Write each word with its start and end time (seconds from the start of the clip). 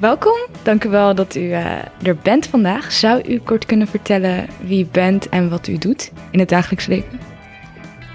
Welkom, 0.00 0.38
dank 0.62 0.84
u 0.84 0.88
wel 0.88 1.14
dat 1.14 1.34
u 1.34 1.40
uh, 1.40 1.82
er 2.02 2.16
bent 2.22 2.46
vandaag. 2.46 2.92
Zou 2.92 3.22
u 3.28 3.38
kort 3.38 3.66
kunnen 3.66 3.86
vertellen 3.86 4.46
wie 4.60 4.84
u 4.84 4.88
bent 4.92 5.28
en 5.28 5.48
wat 5.48 5.68
u 5.68 5.78
doet 5.78 6.12
in 6.30 6.38
het 6.38 6.48
dagelijks 6.48 6.86
leven? 6.86 7.20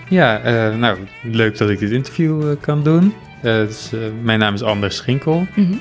Ja, 0.09 0.45
uh, 0.45 0.77
nou, 0.77 0.97
leuk 1.23 1.57
dat 1.57 1.69
ik 1.69 1.79
dit 1.79 1.91
interview 1.91 2.43
uh, 2.43 2.61
kan 2.61 2.83
doen. 2.83 3.13
Dus, 3.41 3.91
mijn 4.21 4.39
naam 4.39 4.53
is 4.53 4.63
Anders 4.63 4.95
Schinkel. 4.95 5.47
Mm 5.55 5.79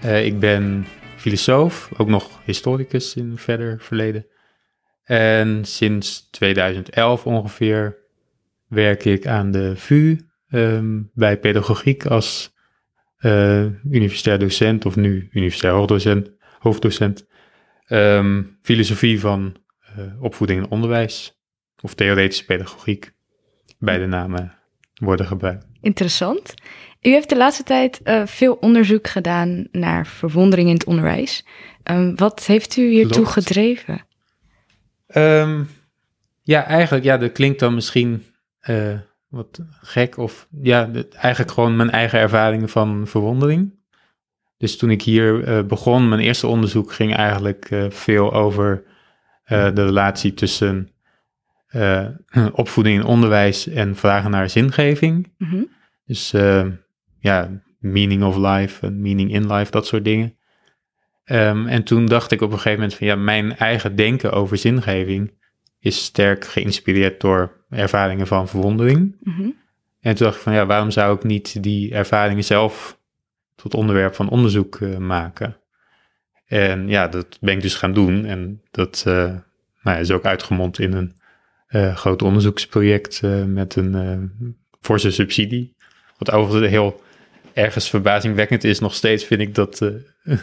-hmm. 0.00 0.14
ik 0.14 0.38
ben 0.38 0.86
filosoof, 1.16 1.90
ook 1.96 2.08
nog 2.08 2.40
historicus 2.44 3.14
in 3.14 3.32
verder 3.36 3.80
verleden. 3.80 4.26
En 5.04 5.64
sinds 5.64 6.30
2011 6.30 7.26
ongeveer 7.26 7.96
werk 8.68 9.04
ik 9.04 9.26
aan 9.26 9.50
de 9.50 9.72
VU 9.76 10.20
um, 10.50 11.10
bij 11.14 11.38
pedagogiek 11.38 12.06
als 12.06 12.58
uh, 13.20 13.64
universitair 13.90 14.38
docent 14.38 14.86
of 14.86 14.96
nu 14.96 15.28
universitair 15.32 15.74
hoofddocent, 15.74 16.30
hoofddocent. 16.58 17.26
Um, 17.88 18.58
filosofie 18.62 19.20
van 19.20 19.56
uh, 19.98 20.22
opvoeding 20.22 20.62
en 20.62 20.70
onderwijs 20.70 21.40
of 21.80 21.94
theoretische 21.94 22.44
pedagogiek. 22.44 23.12
Beide 23.78 24.06
namen 24.06 24.54
worden 24.94 25.26
gebruikt. 25.26 25.66
Interessant. 25.80 26.54
U 27.02 27.10
heeft 27.10 27.28
de 27.28 27.36
laatste 27.36 27.62
tijd 27.62 28.00
uh, 28.04 28.26
veel 28.26 28.54
onderzoek 28.54 29.08
gedaan 29.08 29.68
naar 29.72 30.06
verwondering 30.06 30.68
in 30.68 30.74
het 30.74 30.84
onderwijs. 30.84 31.44
Um, 31.90 32.16
wat 32.16 32.46
heeft 32.46 32.76
u 32.76 32.88
hiertoe 32.88 33.12
Klopt. 33.12 33.30
gedreven? 33.30 34.06
Um, 35.14 35.68
ja, 36.42 36.64
eigenlijk, 36.64 37.04
ja, 37.04 37.16
dat 37.16 37.32
klinkt 37.32 37.58
dan 37.60 37.74
misschien 37.74 38.24
uh, 38.68 38.98
wat 39.30 39.60
gek. 39.70 40.16
Of 40.16 40.48
ja, 40.62 40.90
eigenlijk 41.10 41.50
gewoon 41.50 41.76
mijn 41.76 41.90
eigen 41.90 42.18
ervaringen 42.18 42.68
van 42.68 43.06
verwondering. 43.06 43.78
Dus 44.56 44.76
toen 44.76 44.90
ik 44.90 45.02
hier 45.02 45.48
uh, 45.48 45.62
begon, 45.66 46.08
mijn 46.08 46.20
eerste 46.20 46.46
onderzoek 46.46 46.92
ging 46.92 47.14
eigenlijk 47.14 47.70
uh, 47.70 47.90
veel 47.90 48.32
over 48.32 48.82
uh, 49.46 49.74
de 49.74 49.84
relatie 49.84 50.34
tussen 50.34 50.88
opvoeding 52.52 53.00
en 53.00 53.06
onderwijs 53.06 53.66
en 53.66 53.96
vragen 53.96 54.30
naar 54.30 54.50
zingeving. 54.50 55.32
Mm 55.38 55.48
-hmm. 55.48 55.68
Dus 56.06 56.30
ja, 57.18 57.62
meaning 57.78 58.22
of 58.22 58.36
life 58.36 58.86
en 58.86 59.00
meaning 59.00 59.32
in 59.32 59.52
life, 59.52 59.70
dat 59.70 59.86
soort 59.86 60.04
dingen. 60.04 60.38
Um, 61.24 61.66
en 61.66 61.84
toen 61.84 62.06
dacht 62.06 62.30
ik 62.30 62.40
op 62.40 62.50
een 62.50 62.56
gegeven 62.56 62.78
moment 62.78 62.98
van 62.98 63.06
ja, 63.06 63.16
mijn 63.16 63.56
eigen 63.56 63.96
denken 63.96 64.32
over 64.32 64.56
zingeving 64.56 65.32
is 65.78 66.04
sterk 66.04 66.44
geïnspireerd 66.44 67.20
door 67.20 67.59
ervaringen 67.70 68.26
van 68.26 68.48
verwondering. 68.48 69.16
Mm 69.20 69.34
-hmm. 69.34 69.56
En 70.00 70.14
toen 70.14 70.26
dacht 70.26 70.36
ik 70.36 70.42
van 70.42 70.52
ja, 70.52 70.66
waarom 70.66 70.90
zou 70.90 71.16
ik 71.16 71.24
niet 71.24 71.62
die 71.62 71.94
ervaringen 71.94 72.44
zelf 72.44 72.98
tot 73.54 73.74
onderwerp 73.74 74.14
van 74.14 74.28
onderzoek 74.28 74.78
uh, 74.78 74.96
maken? 74.96 75.56
En 76.46 76.88
ja, 76.88 77.08
dat 77.08 77.38
ben 77.40 77.54
ik 77.54 77.62
dus 77.62 77.74
gaan 77.74 77.92
doen. 77.92 78.24
En 78.24 78.62
dat 78.70 79.04
uh, 79.08 79.14
nou 79.14 79.40
ja, 79.82 79.96
is 79.96 80.10
ook 80.10 80.24
uitgemond 80.24 80.78
in 80.78 80.92
een 80.92 81.14
uh, 81.68 81.96
groot 81.96 82.22
onderzoeksproject 82.22 83.22
met 83.46 83.76
een 83.76 84.32
forse 84.80 85.10
subsidie. 85.10 85.74
Wat 86.18 86.30
overigens 86.30 86.70
heel 86.70 87.02
ergens 87.52 87.90
verbazingwekkend 87.90 88.64
is 88.64 88.78
nog 88.78 88.94
steeds, 88.94 89.24
vind 89.24 89.40
ik 89.40 89.54
dat 89.54 89.80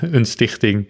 een 0.02 0.26
stichting 0.26 0.90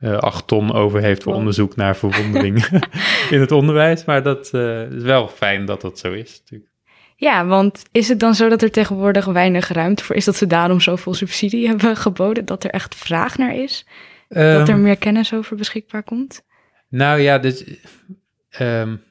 acht 0.00 0.46
ton 0.46 0.72
over 0.72 1.00
heeft 1.00 1.22
voor 1.22 1.34
onderzoek 1.34 1.76
naar 1.76 1.96
verwondering 1.96 2.64
in 3.30 3.40
het 3.40 3.52
onderwijs. 3.52 4.04
Maar 4.04 4.22
dat 4.22 4.50
uh, 4.54 4.90
is 4.92 5.02
wel 5.02 5.28
fijn 5.28 5.64
dat 5.64 5.80
dat 5.80 5.98
zo 5.98 6.12
is. 6.12 6.38
Natuurlijk. 6.40 6.70
Ja, 7.16 7.46
want 7.46 7.82
is 7.92 8.08
het 8.08 8.20
dan 8.20 8.34
zo 8.34 8.48
dat 8.48 8.62
er 8.62 8.70
tegenwoordig 8.70 9.24
weinig 9.24 9.68
ruimte 9.68 10.04
voor 10.04 10.16
is 10.16 10.24
dat 10.24 10.36
ze 10.36 10.46
daarom 10.46 10.80
zoveel 10.80 11.14
subsidie 11.14 11.66
hebben 11.66 11.96
geboden? 11.96 12.44
Dat 12.44 12.64
er 12.64 12.70
echt 12.70 12.94
vraag 12.94 13.38
naar 13.38 13.56
is? 13.56 13.86
Um, 14.28 14.52
dat 14.52 14.68
er 14.68 14.76
meer 14.76 14.96
kennis 14.96 15.34
over 15.34 15.56
beschikbaar 15.56 16.02
komt? 16.02 16.42
Nou 16.88 17.20
ja, 17.20 17.38
dus, 17.38 17.64
um, 18.60 19.02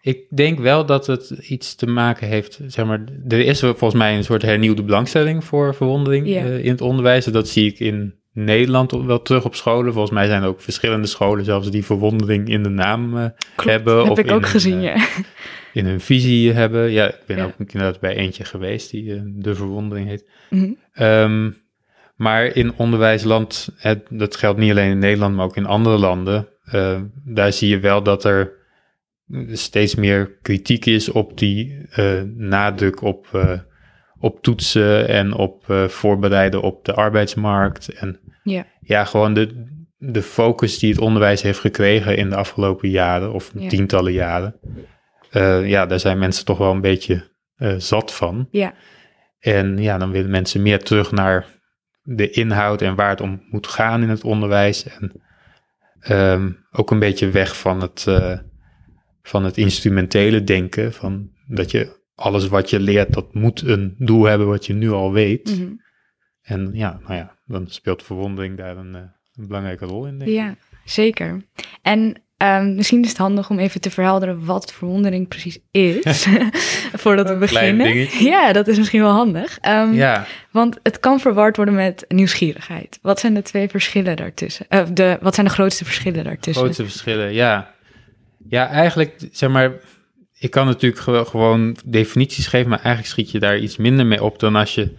ik 0.00 0.36
denk 0.36 0.58
wel 0.58 0.86
dat 0.86 1.06
het 1.06 1.30
iets 1.30 1.74
te 1.74 1.86
maken 1.86 2.28
heeft, 2.28 2.60
zeg 2.66 2.86
maar, 2.86 3.04
er 3.28 3.40
is 3.40 3.60
volgens 3.60 3.94
mij 3.94 4.16
een 4.16 4.24
soort 4.24 4.42
hernieuwde 4.42 4.82
belangstelling 4.82 5.44
voor 5.44 5.74
verwondering 5.74 6.26
yeah. 6.26 6.46
uh, 6.46 6.64
in 6.64 6.70
het 6.70 6.80
onderwijs. 6.80 7.26
En 7.26 7.32
dat 7.32 7.48
zie 7.48 7.66
ik 7.66 7.78
in 7.78 8.19
Nederland 8.44 8.92
wel 8.92 9.22
terug 9.22 9.44
op 9.44 9.54
scholen. 9.54 9.92
Volgens 9.92 10.14
mij 10.14 10.26
zijn 10.26 10.42
er 10.42 10.48
ook 10.48 10.60
verschillende 10.60 11.06
scholen 11.06 11.44
zelfs 11.44 11.70
die 11.70 11.84
verwondering 11.84 12.48
in 12.48 12.62
de 12.62 12.68
naam 12.68 13.16
uh, 13.16 13.26
hebben. 13.56 13.98
heb 13.98 14.10
of 14.10 14.18
ik 14.18 14.30
ook 14.30 14.46
gezien, 14.46 14.80
ja. 14.80 14.96
In 15.72 15.86
hun 15.86 16.00
visie 16.00 16.52
hebben. 16.52 16.90
Ja, 16.90 17.08
ik 17.08 17.20
ben 17.26 17.36
ja. 17.36 17.44
ook 17.44 17.52
inderdaad 17.58 18.00
bij 18.00 18.16
eentje 18.16 18.44
geweest 18.44 18.90
die 18.90 19.04
uh, 19.04 19.20
de 19.24 19.54
verwondering 19.54 20.08
heet. 20.08 20.28
Mm 20.50 20.78
-hmm. 20.92 21.06
um, 21.06 21.56
maar 22.16 22.44
in 22.44 22.74
onderwijsland, 22.76 23.68
het, 23.76 24.06
dat 24.08 24.36
geldt 24.36 24.58
niet 24.58 24.70
alleen 24.70 24.90
in 24.90 24.98
Nederland, 24.98 25.36
maar 25.36 25.44
ook 25.44 25.56
in 25.56 25.66
andere 25.66 25.98
landen. 25.98 26.48
Uh, 26.74 27.00
daar 27.24 27.52
zie 27.52 27.68
je 27.68 27.78
wel 27.78 28.02
dat 28.02 28.24
er 28.24 28.52
steeds 29.52 29.94
meer 29.94 30.38
kritiek 30.42 30.86
is 30.86 31.08
op 31.08 31.38
die 31.38 31.88
nadruk 32.36 33.02
op 33.02 33.26
op 34.20 34.42
toetsen 34.42 35.08
en 35.08 35.32
op 35.32 35.64
uh, 35.68 35.84
voorbereiden 35.84 36.62
op 36.62 36.84
de 36.84 36.94
arbeidsmarkt. 36.94 37.88
En 37.88 38.20
ja, 38.42 38.66
ja 38.80 39.04
gewoon 39.04 39.34
de, 39.34 39.64
de 39.96 40.22
focus 40.22 40.78
die 40.78 40.90
het 40.90 41.00
onderwijs 41.00 41.42
heeft 41.42 41.58
gekregen 41.58 42.16
in 42.16 42.28
de 42.28 42.36
afgelopen 42.36 42.88
jaren 42.88 43.32
of 43.32 43.50
ja. 43.54 43.68
tientallen 43.68 44.12
jaren. 44.12 44.60
Uh, 45.32 45.68
ja, 45.68 45.86
daar 45.86 46.00
zijn 46.00 46.18
mensen 46.18 46.44
toch 46.44 46.58
wel 46.58 46.72
een 46.72 46.80
beetje 46.80 47.30
uh, 47.56 47.74
zat 47.78 48.14
van. 48.14 48.48
Ja. 48.50 48.74
En 49.38 49.78
ja, 49.78 49.98
dan 49.98 50.10
willen 50.10 50.30
mensen 50.30 50.62
meer 50.62 50.82
terug 50.82 51.12
naar 51.12 51.46
de 52.02 52.30
inhoud 52.30 52.82
en 52.82 52.94
waar 52.94 53.10
het 53.10 53.20
om 53.20 53.42
moet 53.50 53.66
gaan 53.66 54.02
in 54.02 54.08
het 54.08 54.24
onderwijs. 54.24 54.84
En 54.84 55.22
um, 56.10 56.66
ook 56.70 56.90
een 56.90 56.98
beetje 56.98 57.30
weg 57.30 57.56
van 57.56 57.80
het, 57.80 58.06
van 59.22 59.44
het 59.44 59.56
instrumentele 59.56 60.44
denken. 60.44 60.92
Van 60.92 61.30
dat 61.46 61.70
je 61.70 62.00
alles 62.14 62.48
wat 62.48 62.70
je 62.70 62.80
leert, 62.80 63.12
dat 63.12 63.34
moet 63.34 63.62
een 63.62 63.94
doel 63.98 64.24
hebben 64.24 64.46
wat 64.46 64.66
je 64.66 64.72
nu 64.72 64.90
al 64.90 65.12
weet. 65.12 65.50
Mm 65.50 65.64
-hmm. 65.64 65.80
En 66.50 66.70
ja, 66.72 66.98
nou 67.02 67.14
ja, 67.14 67.36
dan 67.46 67.66
speelt 67.68 68.02
verwondering 68.02 68.56
daar 68.56 68.76
een, 68.76 68.94
uh, 68.94 69.00
een 69.34 69.46
belangrijke 69.46 69.84
rol 69.84 70.06
in. 70.06 70.18
Denk 70.18 70.30
ik. 70.30 70.36
Ja, 70.36 70.54
zeker. 70.84 71.42
En 71.82 72.22
um, 72.36 72.74
misschien 72.74 73.02
is 73.02 73.08
het 73.08 73.18
handig 73.18 73.50
om 73.50 73.58
even 73.58 73.80
te 73.80 73.90
verhelderen 73.90 74.44
wat 74.44 74.72
verwondering 74.72 75.28
precies 75.28 75.58
is, 75.70 76.26
voordat 77.02 77.28
we 77.28 77.36
beginnen. 77.36 78.08
Ja, 78.24 78.52
dat 78.52 78.68
is 78.68 78.78
misschien 78.78 79.00
wel 79.00 79.12
handig. 79.12 79.58
Um, 79.68 79.94
ja. 79.94 80.26
Want 80.50 80.78
het 80.82 81.00
kan 81.00 81.20
verward 81.20 81.56
worden 81.56 81.74
met 81.74 82.04
nieuwsgierigheid. 82.08 82.98
Wat 83.02 83.20
zijn 83.20 83.34
de 83.34 83.42
twee 83.42 83.68
verschillen 83.68 84.16
daartussen? 84.16 84.66
Uh, 84.70 84.82
de, 84.92 85.18
wat 85.20 85.34
zijn 85.34 85.46
de 85.46 85.52
grootste 85.52 85.84
verschillen 85.84 86.24
daartussen? 86.24 86.62
Grootste 86.62 86.84
verschillen, 86.84 87.32
ja. 87.32 87.74
Ja, 88.48 88.68
eigenlijk, 88.68 89.28
zeg 89.32 89.50
maar, 89.50 89.72
ik 90.38 90.50
kan 90.50 90.66
natuurlijk 90.66 91.28
gewoon 91.28 91.76
definities 91.84 92.46
geven, 92.46 92.68
maar 92.68 92.80
eigenlijk 92.82 93.14
schiet 93.14 93.30
je 93.30 93.38
daar 93.38 93.58
iets 93.58 93.76
minder 93.76 94.06
mee 94.06 94.22
op 94.22 94.38
dan 94.38 94.56
als 94.56 94.74
je 94.74 94.96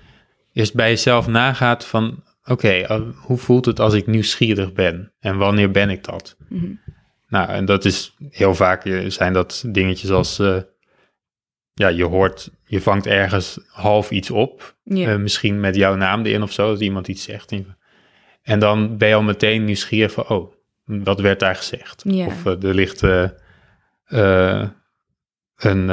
eerst 0.54 0.74
bij 0.74 0.90
jezelf 0.90 1.28
nagaat 1.28 1.86
van, 1.86 2.24
oké, 2.46 2.86
hoe 3.16 3.38
voelt 3.38 3.66
het 3.66 3.80
als 3.80 3.94
ik 3.94 4.08
nieuwsgierig 4.08 4.74
ben 4.74 5.14
en 5.20 5.38
wanneer 5.38 5.72
ben 5.72 5.90
ik 5.90 6.04
dat? 6.04 6.36
Mm 6.50 6.60
-hmm. 6.60 6.80
Nou, 7.32 7.50
en 7.50 7.66
dat 7.66 7.86
is 7.86 8.16
heel 8.30 8.56
vaak 8.56 8.86
eh, 8.86 9.10
zijn 9.10 9.34
dat 9.34 9.64
dingetjes 9.68 10.10
als, 10.10 10.40
uh, 10.40 10.58
ja, 11.74 11.88
je 11.88 12.04
hoort, 12.04 12.50
je 12.66 12.82
vangt 12.82 13.08
ergens 13.08 13.60
half 13.68 14.12
iets 14.12 14.32
op, 14.32 14.76
yeah. 14.84 15.14
uh, 15.14 15.20
misschien 15.20 15.60
met 15.60 15.76
jouw 15.76 15.96
naam 15.96 16.26
erin 16.26 16.42
of 16.42 16.52
zo, 16.52 16.72
dat 16.72 16.82
iemand 16.82 17.08
iets 17.08 17.24
zegt. 17.24 17.54
En 18.42 18.60
dan 18.60 18.98
ben 18.98 19.08
je 19.08 19.16
al 19.16 19.24
meteen 19.24 19.66
nieuwsgierig 19.66 20.12
van, 20.12 20.28
oh, 20.28 20.54
wat 20.86 21.20
werd 21.20 21.40
daar 21.40 21.56
gezegd? 21.56 22.04
Yeah. 22.08 22.28
Of 22.28 22.46
er 22.46 22.74
ligt 22.74 23.02
een, 25.56 25.90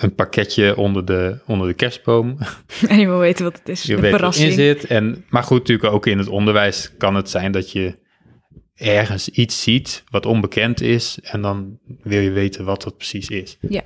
een 0.00 0.14
pakketje 0.14 0.76
onder 0.76 1.04
de, 1.04 1.38
onder 1.46 1.68
de 1.68 1.74
kerstboom. 1.74 2.38
En 2.88 2.98
je 2.98 3.06
wil 3.06 3.18
weten 3.18 3.44
wat 3.44 3.58
het 3.58 3.68
is. 3.68 3.82
Je 3.82 4.00
weet 4.00 4.20
wat 4.20 4.36
in 4.36 4.52
zit. 4.52 4.84
En, 4.84 5.24
maar 5.28 5.42
goed, 5.42 5.58
natuurlijk 5.58 5.92
ook 5.92 6.06
in 6.06 6.18
het 6.18 6.28
onderwijs 6.28 6.96
kan 6.96 7.14
het 7.14 7.30
zijn 7.30 7.52
dat 7.52 7.72
je 7.72 7.98
ergens 8.74 9.28
iets 9.28 9.62
ziet 9.62 10.04
wat 10.10 10.26
onbekend 10.26 10.80
is. 10.80 11.18
En 11.22 11.42
dan 11.42 11.78
wil 12.02 12.20
je 12.20 12.30
weten 12.30 12.64
wat 12.64 12.82
dat 12.82 12.96
precies 12.96 13.28
is. 13.28 13.58
Ja. 13.60 13.82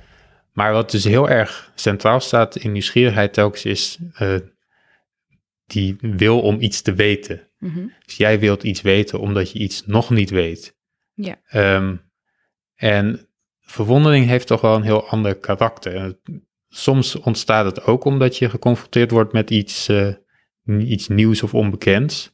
Maar 0.53 0.73
wat 0.73 0.91
dus 0.91 1.03
heel 1.03 1.29
erg 1.29 1.71
centraal 1.75 2.19
staat 2.19 2.55
in 2.55 2.71
nieuwsgierigheid 2.71 3.33
telkens 3.33 3.65
is 3.65 3.99
uh, 4.19 4.35
die 5.65 5.95
wil 5.99 6.41
om 6.41 6.61
iets 6.61 6.81
te 6.81 6.93
weten. 6.93 7.49
Mm 7.57 7.69
-hmm. 7.69 7.93
Dus 8.05 8.17
jij 8.17 8.39
wilt 8.39 8.63
iets 8.63 8.81
weten 8.81 9.19
omdat 9.19 9.51
je 9.51 9.59
iets 9.59 9.85
nog 9.85 10.09
niet 10.09 10.29
weet. 10.29 10.77
Ja. 11.13 11.37
Um, 11.75 12.01
en 12.75 13.29
verwondering 13.65 14.25
heeft 14.25 14.47
toch 14.47 14.61
wel 14.61 14.75
een 14.75 14.81
heel 14.81 15.07
ander 15.07 15.35
karakter. 15.35 16.19
Soms 16.69 17.15
ontstaat 17.15 17.65
het 17.65 17.85
ook 17.85 18.03
omdat 18.03 18.37
je 18.37 18.49
geconfronteerd 18.49 19.11
wordt 19.11 19.33
met 19.33 19.49
iets, 19.49 19.89
uh, 19.89 20.13
iets 20.65 21.07
nieuws 21.07 21.43
of 21.43 21.53
onbekends. 21.53 22.33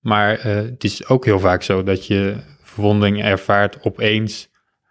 Maar 0.00 0.38
uh, 0.38 0.54
het 0.54 0.84
is 0.84 1.08
ook 1.08 1.24
heel 1.24 1.40
vaak 1.40 1.62
zo 1.62 1.82
dat 1.82 2.06
je 2.06 2.36
verwondering 2.62 3.22
ervaart 3.22 3.82
opeens 3.82 4.50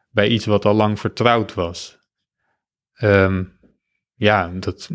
bij 0.10 0.28
iets 0.28 0.46
wat 0.46 0.66
al 0.66 0.74
lang 0.74 1.00
vertrouwd 1.00 1.54
was. 1.54 2.00
Um, 3.02 3.60
ja, 4.16 4.48
dat 4.48 4.90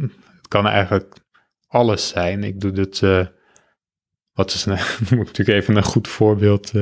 kan 0.48 0.66
eigenlijk 0.66 1.16
alles 1.66 2.08
zijn. 2.08 2.44
Ik 2.44 2.60
doe 2.60 2.72
het 2.72 3.00
uh, 3.00 3.26
wat 4.32 4.52
is 4.52 4.64
nou, 4.64 4.80
moet 5.16 5.26
natuurlijk 5.26 5.58
even 5.58 5.76
een 5.76 5.82
goed 5.82 6.08
voorbeeld 6.08 6.72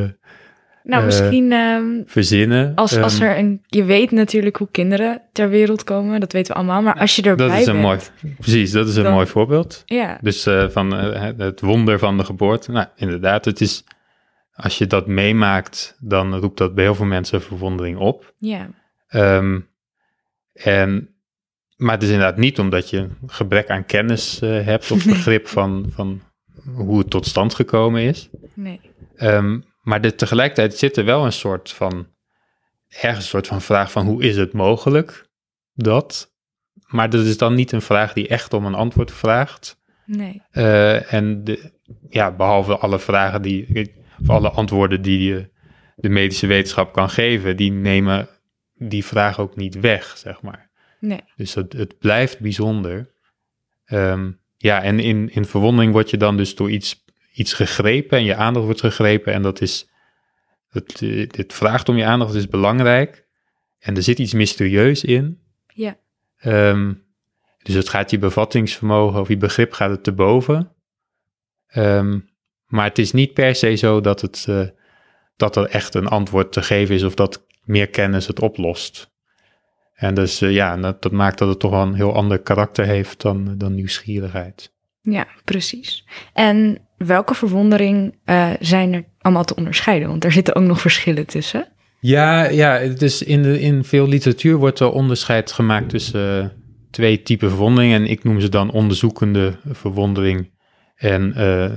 nou, 0.82 1.00
eh, 1.00 1.06
misschien 1.06 1.52
um, 1.52 2.02
verzinnen. 2.06 2.74
Als, 2.74 2.96
als 2.96 3.18
ehm, 3.18 3.22
er 3.22 3.38
een, 3.38 3.62
je 3.66 3.84
weet 3.84 4.10
natuurlijk 4.10 4.56
hoe 4.56 4.68
kinderen 4.70 5.22
ter 5.32 5.48
wereld 5.48 5.84
komen, 5.84 6.20
dat 6.20 6.32
weten 6.32 6.52
we 6.52 6.58
allemaal. 6.58 6.82
Maar 6.82 6.98
als 6.98 7.16
je 7.16 7.22
erbij 7.22 7.48
dat 7.48 7.58
is 7.58 7.66
een 7.66 7.72
bent, 7.72 8.12
mooi, 8.22 8.34
precies, 8.38 8.70
dat 8.70 8.88
is 8.88 8.96
een 8.96 9.12
mooi 9.12 9.26
voorbeeld. 9.26 9.82
Ja. 9.84 10.18
Dus 10.20 10.46
uh, 10.46 10.68
van 10.68 11.14
uh, 11.14 11.30
het 11.36 11.60
wonder 11.60 11.98
van 11.98 12.16
de 12.16 12.24
geboorte. 12.24 12.72
Nou, 12.72 12.86
inderdaad, 12.96 13.44
het 13.44 13.60
is 13.60 13.84
als 14.54 14.78
je 14.78 14.86
dat 14.86 15.06
meemaakt, 15.06 15.96
dan 16.00 16.34
roept 16.34 16.58
dat 16.58 16.74
bij 16.74 16.84
heel 16.84 16.94
veel 16.94 17.06
mensen 17.06 17.42
verwondering 17.42 17.98
op. 17.98 18.34
Ja. 18.38 18.68
Um, 19.08 19.68
en, 20.52 21.08
maar 21.76 21.94
het 21.94 22.02
is 22.02 22.10
inderdaad 22.10 22.36
niet 22.36 22.58
omdat 22.58 22.90
je 22.90 22.98
een 22.98 23.16
gebrek 23.26 23.70
aan 23.70 23.86
kennis 23.86 24.40
hebt 24.40 24.90
of 24.90 25.04
begrip 25.14 25.48
van, 25.48 25.86
van 25.94 26.20
hoe 26.74 26.98
het 26.98 27.10
tot 27.10 27.26
stand 27.26 27.54
gekomen 27.54 28.02
is. 28.02 28.28
Nee. 28.54 28.80
Um, 29.16 29.64
maar 29.82 30.00
de, 30.00 30.14
tegelijkertijd 30.14 30.78
zit 30.78 30.96
er 30.96 31.04
wel 31.04 31.24
een 31.24 31.32
soort 31.32 31.72
van, 31.72 32.06
ergens 32.88 33.24
een 33.24 33.30
soort 33.30 33.46
van 33.46 33.60
vraag 33.60 33.92
van 33.92 34.06
hoe 34.06 34.22
is 34.22 34.36
het 34.36 34.52
mogelijk 34.52 35.26
dat? 35.74 36.34
Maar 36.86 37.10
dat 37.10 37.24
is 37.24 37.38
dan 37.38 37.54
niet 37.54 37.72
een 37.72 37.82
vraag 37.82 38.12
die 38.12 38.28
echt 38.28 38.52
om 38.52 38.66
een 38.66 38.74
antwoord 38.74 39.12
vraagt. 39.12 39.80
Nee. 40.06 40.42
Uh, 40.52 41.12
en 41.12 41.44
de, 41.44 41.72
ja, 42.08 42.32
behalve 42.32 42.76
alle 42.76 42.98
vragen 42.98 43.42
die, 43.42 43.90
of 44.20 44.30
alle 44.30 44.50
antwoorden 44.50 45.02
die 45.02 45.32
de, 45.32 45.50
de 45.96 46.08
medische 46.08 46.46
wetenschap 46.46 46.92
kan 46.92 47.10
geven, 47.10 47.56
die 47.56 47.72
nemen 47.72 48.28
die 48.74 49.04
vraag 49.04 49.38
ook 49.38 49.56
niet 49.56 49.80
weg, 49.80 50.16
zeg 50.16 50.42
maar. 50.42 50.70
Nee. 51.00 51.20
Dus 51.36 51.54
het, 51.54 51.72
het 51.72 51.98
blijft 51.98 52.40
bijzonder. 52.40 53.14
Um, 53.86 54.40
ja, 54.56 54.82
en 54.82 55.00
in, 55.00 55.30
in 55.32 55.44
verwondering 55.44 55.92
word 55.92 56.10
je 56.10 56.16
dan 56.16 56.36
dus 56.36 56.54
door 56.54 56.70
iets 56.70 57.04
iets 57.32 57.52
gegrepen 57.52 58.18
en 58.18 58.24
je 58.24 58.34
aandacht 58.34 58.64
wordt 58.64 58.80
gegrepen 58.80 59.32
en 59.32 59.42
dat 59.42 59.60
is, 59.60 59.88
het, 60.68 61.00
het 61.36 61.52
vraagt 61.52 61.88
om 61.88 61.96
je 61.96 62.04
aandacht, 62.04 62.34
is 62.34 62.48
belangrijk. 62.48 63.26
En 63.78 63.96
er 63.96 64.02
zit 64.02 64.18
iets 64.18 64.32
mysterieus 64.32 65.04
in. 65.04 65.40
Ja. 65.74 65.96
Um, 66.44 67.04
dus 67.62 67.74
het 67.74 67.88
gaat 67.88 68.10
je 68.10 68.18
bevattingsvermogen 68.18 69.20
of 69.20 69.28
je 69.28 69.36
begrip 69.36 69.72
gaat 69.72 69.90
het 69.90 70.04
te 70.04 70.12
boven. 70.12 70.72
Um, 71.74 72.30
maar 72.66 72.84
het 72.84 72.98
is 72.98 73.12
niet 73.12 73.32
per 73.32 73.54
se 73.54 73.74
zo 73.74 74.00
dat, 74.00 74.20
het, 74.20 74.46
uh, 74.48 74.66
dat 75.36 75.56
er 75.56 75.66
echt 75.66 75.94
een 75.94 76.06
antwoord 76.06 76.52
te 76.52 76.62
geven 76.62 76.94
is 76.94 77.02
of 77.02 77.14
dat 77.14 77.46
meer 77.64 77.88
kennis 77.88 78.26
het 78.26 78.40
oplost. 78.40 79.10
En 79.94 80.14
dus 80.14 80.42
uh, 80.42 80.52
ja, 80.52 80.76
dat, 80.76 81.02
dat, 81.02 81.12
maakt 81.12 81.38
dat 81.38 81.48
het 81.48 81.58
toch 81.58 81.70
wel 81.70 81.82
een 81.82 81.94
heel 81.94 82.14
ander 82.14 82.38
karakter 82.38 82.86
heeft 82.86 83.20
dan, 83.20 83.58
dan 83.58 83.74
nieuwsgierigheid. 83.74 84.72
Ja, 85.00 85.26
precies. 85.44 86.04
En 86.32 86.88
welke 87.06 87.34
verwondering 87.34 88.14
uh, 88.24 88.50
zijn 88.60 88.92
er 88.92 89.04
allemaal 89.20 89.44
te 89.44 89.54
onderscheiden? 89.54 90.08
Want 90.08 90.24
er 90.24 90.32
zitten 90.32 90.54
ook 90.54 90.62
nog 90.62 90.80
verschillen 90.80 91.26
tussen. 91.26 91.68
Ja, 92.00 92.48
ja 92.48 92.86
dus 92.86 93.22
in, 93.22 93.42
de, 93.42 93.60
in 93.60 93.84
veel 93.84 94.08
literatuur 94.08 94.56
wordt 94.56 94.80
er 94.80 94.92
onderscheid 94.92 95.52
gemaakt 95.52 95.88
tussen 95.88 96.42
uh, 96.42 96.48
twee 96.90 97.22
typen 97.22 97.48
verwondering. 97.48 97.92
En 97.92 98.06
ik 98.06 98.24
noem 98.24 98.40
ze 98.40 98.48
dan 98.48 98.70
onderzoekende 98.70 99.56
verwondering 99.72 100.50
en 100.96 101.34
uh, 101.36 101.70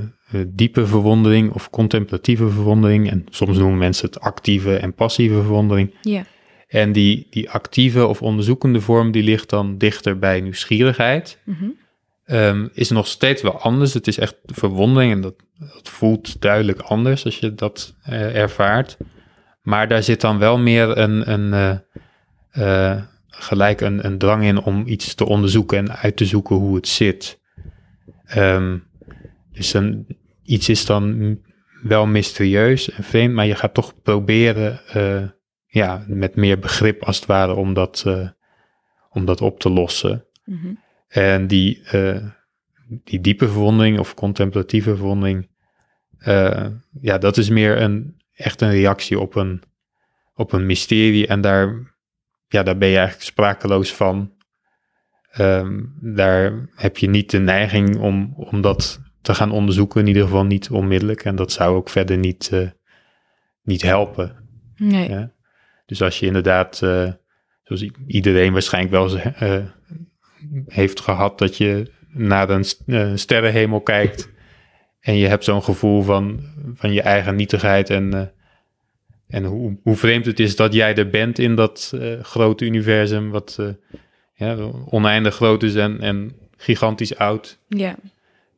diepe 0.47 0.87
verwondering 0.87 1.51
of 1.51 1.69
contemplatieve 1.69 2.49
verwondering. 2.49 3.09
En 3.09 3.25
soms 3.29 3.57
noemen 3.57 3.77
mensen 3.77 4.07
het 4.07 4.19
actieve 4.19 4.77
en 4.77 4.93
passieve 4.93 5.35
verwondering. 5.35 5.93
Ja. 6.01 6.25
En 6.67 6.91
die, 6.91 7.27
die 7.29 7.49
actieve 7.49 8.07
of 8.07 8.21
onderzoekende 8.21 8.81
vorm, 8.81 9.11
die 9.11 9.23
ligt 9.23 9.49
dan 9.49 9.77
dichter 9.77 10.19
bij 10.19 10.41
nieuwsgierigheid. 10.41 11.39
Mm 11.43 11.55
-hmm. 11.59 11.75
Um, 12.27 12.69
is 12.73 12.89
nog 12.89 13.07
steeds 13.07 13.41
wel 13.41 13.59
anders. 13.59 13.93
Het 13.93 14.07
is 14.07 14.17
echt 14.17 14.35
verwondering 14.45 15.11
en 15.11 15.21
dat, 15.21 15.35
voelt 15.83 16.41
duidelijk 16.41 16.79
anders 16.79 17.25
als 17.25 17.39
je 17.39 17.55
dat 17.55 17.95
uh, 18.09 18.35
ervaart. 18.35 18.97
Maar 19.61 19.87
daar 19.87 20.03
zit 20.03 20.21
dan 20.21 20.39
wel 20.39 20.57
meer 20.57 20.97
een, 20.97 21.31
een 21.31 21.53
uh, 22.53 22.67
uh, 22.67 23.01
gelijk 23.27 23.81
een, 23.81 24.05
een 24.05 24.17
drang 24.17 24.43
in 24.43 24.61
om 24.61 24.87
iets 24.87 25.15
te 25.15 25.25
onderzoeken 25.25 25.77
en 25.77 25.95
uit 25.95 26.17
te 26.17 26.25
zoeken 26.25 26.55
hoe 26.55 26.75
het 26.75 26.87
zit. 26.87 27.41
Um, 28.37 28.87
dus 29.51 29.73
een, 29.73 30.17
iets 30.43 30.69
is 30.69 30.85
dan 30.85 31.39
wel 31.83 32.05
mysterieus 32.05 32.91
en 32.91 33.03
vreemd, 33.03 33.33
maar 33.33 33.45
je 33.45 33.55
gaat 33.55 33.73
toch 33.73 34.01
proberen 34.01 34.81
ja, 35.67 36.05
met 36.07 36.35
meer 36.35 36.59
begrip 36.59 37.03
als 37.03 37.15
het 37.15 37.25
ware 37.25 37.53
om 37.53 37.73
dat, 37.73 38.05
om 39.09 39.25
dat 39.25 39.41
op 39.41 39.59
te 39.59 39.69
lossen. 39.69 40.25
Mm. 40.45 40.83
En 41.07 41.47
die, 41.47 41.81
uh, 41.93 42.25
die 43.03 43.21
diepe 43.21 43.47
verwondering 43.47 43.99
of 43.99 44.13
contemplatieve 44.13 44.95
verwondering, 44.95 45.49
uh, 46.19 46.67
ja, 47.01 47.17
dat 47.17 47.37
is 47.37 47.49
meer 47.49 47.81
een, 47.81 48.21
echt 48.33 48.61
een 48.61 48.71
reactie 48.71 49.19
op 49.19 49.35
een, 49.35 49.63
op 50.33 50.51
een 50.51 50.65
mysterie. 50.65 51.27
En 51.27 51.41
daar, 51.41 51.95
ja, 52.47 52.63
daar 52.63 52.77
ben 52.77 52.89
je 52.89 52.97
eigenlijk 52.97 53.25
sprakeloos 53.25 53.93
van. 53.93 54.33
Um, 55.39 55.97
daar 56.01 56.69
heb 56.75 56.97
je 56.97 57.09
niet 57.09 57.31
de 57.31 57.39
neiging 57.39 57.97
om, 57.97 58.33
om 58.35 58.61
dat 58.61 59.01
te 59.21 59.35
gaan 59.35 59.51
onderzoeken, 59.51 60.01
in 60.01 60.07
ieder 60.07 60.23
geval 60.23 60.45
niet 60.45 60.69
onmiddellijk. 60.69 61.23
En 61.23 61.35
dat 61.35 61.51
zou 61.51 61.75
ook 61.75 61.89
verder 61.89 62.17
niet, 62.17 62.49
uh, 62.53 62.69
niet 63.63 63.81
helpen. 63.81 64.49
Nee. 64.75 65.09
Ja? 65.09 65.31
Dus 65.85 66.01
als 66.01 66.19
je 66.19 66.25
inderdaad, 66.25 66.75
zoals 67.63 67.89
iedereen 68.07 68.53
waarschijnlijk 68.53 68.93
wel 68.93 69.09
heeft 70.67 70.99
gehad 70.99 71.39
dat 71.39 71.57
je 71.57 71.91
naar 72.07 72.49
een 72.49 72.65
uh, 72.85 73.11
sterrenhemel 73.15 73.81
kijkt 73.81 74.29
en 74.99 75.17
je 75.17 75.27
hebt 75.27 75.43
zo'n 75.43 75.63
gevoel 75.63 76.01
van, 76.01 76.39
van 76.73 76.93
je 76.93 77.01
eigen 77.01 77.35
nietigheid 77.35 77.89
en, 77.89 78.15
uh, 78.15 78.21
en 79.27 79.43
hoe, 79.43 79.77
hoe 79.83 79.95
vreemd 79.95 80.25
het 80.25 80.39
is 80.39 80.55
dat 80.55 80.73
jij 80.73 80.95
er 80.95 81.09
bent 81.09 81.39
in 81.39 81.55
dat 81.55 81.91
uh, 81.95 82.23
grote 82.23 82.65
universum 82.65 83.29
wat 83.29 83.59
ja, 84.33 84.57
oneindig 84.89 85.35
groot 85.35 85.63
is 85.63 85.75
en, 85.75 86.01
en 86.01 86.35
gigantisch 86.57 87.17
oud. 87.17 87.59
Ja. 87.67 87.95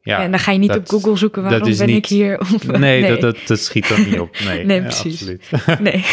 Ja, 0.07 0.21
en 0.21 0.31
dan 0.31 0.39
ga 0.39 0.51
je 0.51 0.59
niet 0.59 0.75
op 0.75 0.87
Google 0.87 1.17
zoeken 1.17 1.43
waarom 1.43 1.77
ben 1.77 1.89
ik 1.89 2.05
hier. 2.05 2.39
Of, 2.39 2.67
nee, 2.67 3.01
nee. 3.01 3.09
Dat, 3.09 3.21
dat, 3.21 3.37
dat, 3.47 3.59
schiet 3.59 3.89
dan 3.89 4.03
niet 4.03 4.19
op. 4.19 4.37
Nee, 4.45 4.65
nee 4.65 4.81
precies. 4.81 5.13
absoluut. 5.13 5.49
Nee. 5.79 6.05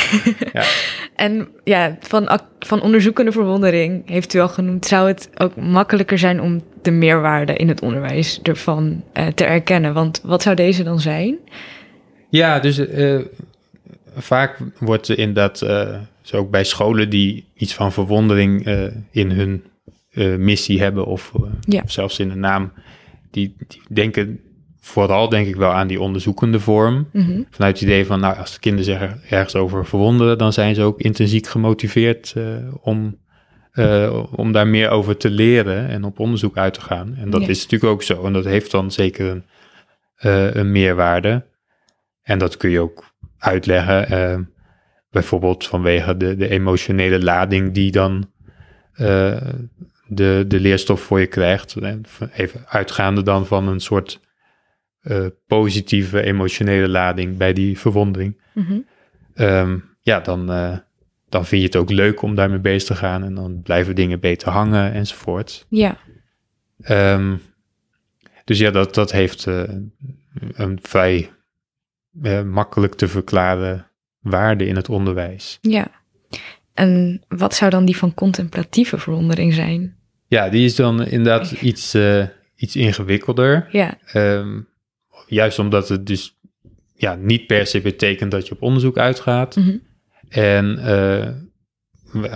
ja. 0.52 0.64
En 1.14 1.48
ja, 1.64 1.96
van, 2.00 2.40
van 2.58 2.82
onderzoekende 2.82 3.32
verwondering 3.32 4.10
heeft 4.10 4.34
u 4.34 4.38
al 4.38 4.48
genoemd. 4.48 4.86
Zou 4.86 5.08
het 5.08 5.30
ook 5.36 5.56
makkelijker 5.56 6.18
zijn 6.18 6.40
om 6.40 6.62
de 6.82 6.90
meerwaarde 6.90 7.54
in 7.54 7.68
het 7.68 7.82
onderwijs 7.82 8.40
ervan 8.42 9.02
uh, 9.14 9.26
te 9.26 9.44
erkennen? 9.44 9.94
Want 9.94 10.20
wat 10.24 10.42
zou 10.42 10.56
deze 10.56 10.82
dan 10.82 11.00
zijn? 11.00 11.36
Ja, 12.28 12.60
dus 12.60 12.78
uh, 12.78 13.20
vaak 14.16 14.58
wordt 14.78 15.08
er 15.08 15.18
inderdaad, 15.18 15.62
uh, 15.62 15.96
zo 16.22 16.36
ook 16.36 16.50
bij 16.50 16.64
scholen 16.64 17.10
die 17.10 17.44
iets 17.54 17.74
van 17.74 17.92
verwondering 17.92 18.66
in 19.10 19.30
hun 19.30 19.64
missie 20.38 20.80
hebben, 20.82 21.06
of, 21.06 21.32
ja. 21.60 21.80
of 21.84 21.90
zelfs 21.90 22.18
in 22.18 22.28
de 22.28 22.34
naam 22.34 22.72
die, 23.34 23.54
die 23.66 23.82
denken 23.88 24.40
vooral 24.80 25.28
denk 25.28 25.46
ik 25.46 25.56
wel 25.56 25.72
aan 25.72 25.86
die 25.86 26.00
onderzoekende 26.00 26.60
vorm. 26.60 27.08
Mm 27.12 27.46
Vanuit 27.50 27.80
het 27.80 27.88
idee 27.88 28.06
van, 28.06 28.20
nou, 28.20 28.36
als 28.36 28.52
de 28.52 28.60
kinderen 28.60 28.84
zeggen 28.84 29.20
ergens 29.28 29.54
over 29.54 29.86
verwonderen, 29.86 30.38
dan 30.38 30.52
zijn 30.52 30.74
ze 30.74 30.82
ook 30.82 31.00
intrinsiek 31.00 31.46
gemotiveerd 31.46 32.34
uh, 32.36 32.44
om, 32.80 33.18
uh, 33.74 34.24
om 34.30 34.52
daar 34.52 34.66
meer 34.66 34.90
over 34.90 35.16
te 35.16 35.30
leren 35.30 35.88
en 35.88 36.04
op 36.04 36.18
onderzoek 36.18 36.56
uit 36.56 36.74
te 36.74 36.80
gaan. 36.80 37.14
En 37.16 37.30
dat 37.30 37.48
is 37.48 37.62
natuurlijk 37.62 37.92
ook 37.92 38.02
zo. 38.02 38.24
En 38.24 38.32
dat 38.32 38.44
heeft 38.44 38.70
dan 38.70 38.90
zeker 38.90 39.30
een, 39.30 39.44
uh, 40.24 40.54
een 40.54 40.72
meerwaarde. 40.72 41.46
En 42.22 42.38
dat 42.38 42.56
kun 42.56 42.70
je 42.70 42.80
ook 42.80 43.12
uitleggen, 43.38 44.50
bijvoorbeeld 45.10 45.66
vanwege 45.66 46.16
de, 46.16 46.36
de 46.36 46.48
emotionele 46.48 47.22
lading 47.22 47.72
die 47.72 47.90
dan 47.90 48.30
de, 50.14 50.44
de 50.48 50.60
leerstof 50.60 51.00
voor 51.00 51.20
je 51.20 51.26
krijgt. 51.26 51.76
Even 52.32 52.64
uitgaande 52.68 53.22
dan 53.22 53.46
van 53.46 53.68
een 53.68 53.80
soort 53.80 54.20
uh, 55.02 55.26
positieve 55.46 56.22
emotionele 56.22 56.88
lading 56.88 57.36
bij 57.36 57.52
die 57.52 57.78
verwondering. 57.78 58.42
Mm 58.52 58.84
um, 59.34 59.84
ja, 60.00 60.20
dan, 60.20 60.50
uh, 60.50 60.76
dan 61.28 61.46
vind 61.46 61.60
je 61.60 61.66
het 61.66 61.76
ook 61.76 61.90
leuk 61.90 62.22
om 62.22 62.34
daarmee 62.34 62.58
bezig 62.58 62.88
te 62.88 62.94
gaan 62.94 63.24
en 63.24 63.34
dan 63.34 63.62
blijven 63.62 63.94
dingen 63.94 64.20
beter 64.20 64.48
hangen 64.48 64.92
enzovoort. 64.92 65.66
Ja. 65.68 65.98
Um, 66.88 67.40
dus 68.44 68.58
ja, 68.58 68.70
dat, 68.70 68.94
dat 68.94 69.12
heeft 69.12 69.46
uh, 69.46 69.62
een 70.52 70.78
vrij 70.82 71.30
makkelijk 72.44 72.94
te 72.94 73.08
verklaren 73.08 73.90
waarde 74.20 74.66
in 74.66 74.76
het 74.76 74.88
onderwijs. 74.88 75.58
Ja. 75.60 75.86
En 76.72 77.22
wat 77.28 77.54
zou 77.54 77.70
dan 77.70 77.84
die 77.84 77.96
van 77.96 78.14
contemplatieve 78.14 78.98
verwondering 78.98 79.54
zijn? 79.54 79.96
Ja, 80.34 80.48
die 80.48 80.64
is 80.64 80.74
dan 80.74 81.06
inderdaad 81.06 81.50
iets, 81.50 81.94
uh, 81.94 82.26
iets 82.56 82.76
ingewikkelder. 82.76 83.68
Ja. 83.70 83.98
Um, 84.14 84.68
juist 85.26 85.58
omdat 85.58 85.88
het 85.88 86.06
dus 86.06 86.38
ja, 86.94 87.14
niet 87.14 87.46
per 87.46 87.66
se 87.66 87.80
betekent 87.80 88.30
dat 88.30 88.46
je 88.46 88.54
op 88.54 88.62
onderzoek 88.62 88.98
uitgaat. 88.98 89.56
Mm 89.56 89.62
-hmm. 89.62 89.82
En 90.28 90.78
uh, 90.78 91.28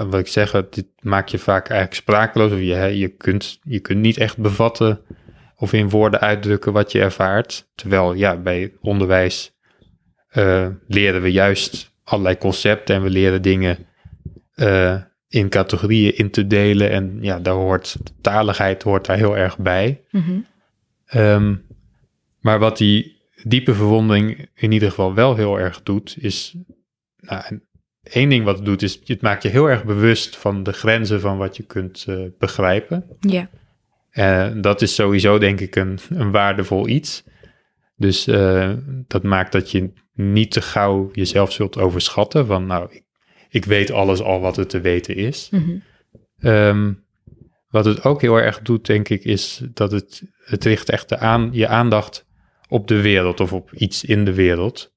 wat 0.08 0.20
ik 0.20 0.26
zeg, 0.26 0.50
dit 0.70 0.86
maakt 1.00 1.30
je 1.30 1.38
vaak 1.38 1.68
eigenlijk 1.68 2.00
sprakeloos. 2.00 2.52
Of 2.52 2.58
je, 2.58 2.98
je, 2.98 3.08
kunt, 3.08 3.58
je 3.62 3.80
kunt 3.80 4.00
niet 4.00 4.18
echt 4.18 4.36
bevatten 4.36 5.00
of 5.56 5.72
in 5.72 5.88
woorden 5.88 6.20
uitdrukken 6.20 6.72
wat 6.72 6.92
je 6.92 7.00
ervaart. 7.00 7.70
Terwijl 7.74 8.14
ja, 8.14 8.36
bij 8.36 8.72
onderwijs 8.80 9.56
uh, 10.36 10.68
leren 10.86 11.22
we 11.22 11.32
juist 11.32 11.92
allerlei 12.04 12.38
concepten 12.38 12.94
en 12.94 13.02
we 13.02 13.10
leren 13.10 13.42
dingen 13.42 13.86
uh, 14.56 14.96
in 15.28 15.48
categorieën 15.48 16.16
in 16.16 16.30
te 16.30 16.46
delen. 16.46 16.90
En 16.90 17.18
ja, 17.20 17.38
daar 17.38 17.54
hoort 17.54 17.96
taligheid 18.20 18.82
hoort 18.82 19.06
daar 19.06 19.16
heel 19.16 19.36
erg 19.36 19.58
bij. 19.58 20.02
Mm 20.10 20.46
um, 21.14 21.66
maar 22.40 22.58
wat 22.58 22.78
die 22.78 23.16
diepe 23.42 23.74
verwondering 23.74 24.48
in 24.54 24.72
ieder 24.72 24.88
geval 24.88 25.14
wel 25.14 25.36
heel 25.36 25.58
erg 25.58 25.82
doet, 25.82 26.16
is. 26.20 26.56
Nou, 27.20 27.60
één 28.02 28.28
ding 28.28 28.44
wat 28.44 28.56
het 28.56 28.64
doet, 28.64 28.82
is 28.82 29.00
het 29.04 29.20
maakt 29.20 29.42
je 29.42 29.48
heel 29.48 29.70
erg 29.70 29.84
bewust 29.84 30.36
van 30.36 30.62
de 30.62 30.72
grenzen 30.72 31.20
van 31.20 31.38
wat 31.38 31.56
je 31.56 31.62
kunt 31.62 32.06
uh, 32.08 32.26
begrijpen. 32.38 33.04
Ja. 33.20 33.48
Dat 34.48 34.82
is 34.82 34.94
sowieso, 34.94 35.38
denk 35.38 35.60
ik, 35.60 35.76
een, 35.76 35.98
een 36.08 36.30
waardevol 36.30 36.88
iets. 36.88 37.24
Dus 37.96 38.28
uh, 38.28 38.72
dat 39.06 39.22
maakt 39.22 39.52
dat 39.52 39.70
je 39.70 39.92
niet 40.12 40.50
te 40.50 40.62
gauw 40.62 41.08
jezelf 41.12 41.52
zult 41.52 41.78
overschatten. 41.78 42.46
Van 42.46 42.66
nou, 42.66 42.86
ik, 42.90 43.04
ik 43.48 43.64
weet 43.64 43.90
alles 43.90 44.22
al 44.22 44.40
wat 44.40 44.56
er 44.56 44.66
te 44.66 44.80
weten 44.80 45.16
is. 45.16 45.48
Mm 45.50 45.82
-hmm. 46.40 47.04
wat 47.68 47.84
het 47.84 48.04
ook 48.04 48.20
heel 48.20 48.36
erg 48.36 48.62
doet, 48.62 48.86
denk 48.86 49.08
ik, 49.08 49.24
is 49.24 49.62
dat 49.74 49.92
het, 49.92 50.22
het 50.44 50.64
richt 50.64 50.88
echt 50.88 51.08
de 51.08 51.18
aan, 51.18 51.48
je 51.52 51.68
aandacht 51.68 52.26
op 52.68 52.88
de 52.88 53.00
wereld 53.00 53.40
of 53.40 53.52
op 53.52 53.72
iets 53.72 54.04
in 54.04 54.24
de 54.24 54.34
wereld. 54.34 54.94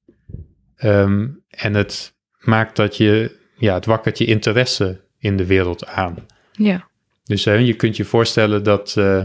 Um, 0.83 1.43
en 1.49 1.73
het 1.73 2.15
maakt 2.39 2.75
dat 2.75 2.97
je, 2.97 3.37
ja, 3.57 3.73
het 3.73 3.85
wakkert 3.85 4.17
je 4.17 4.25
interesse 4.25 5.01
in 5.17 5.37
de 5.37 5.45
wereld 5.45 5.85
aan. 5.85 6.25
Ja. 6.51 6.89
Dus 7.23 7.45
uh, 7.45 7.65
je 7.65 7.73
kunt 7.73 7.97
je 7.97 8.05
voorstellen 8.05 8.63
dat 8.63 8.95
uh, 8.97 9.23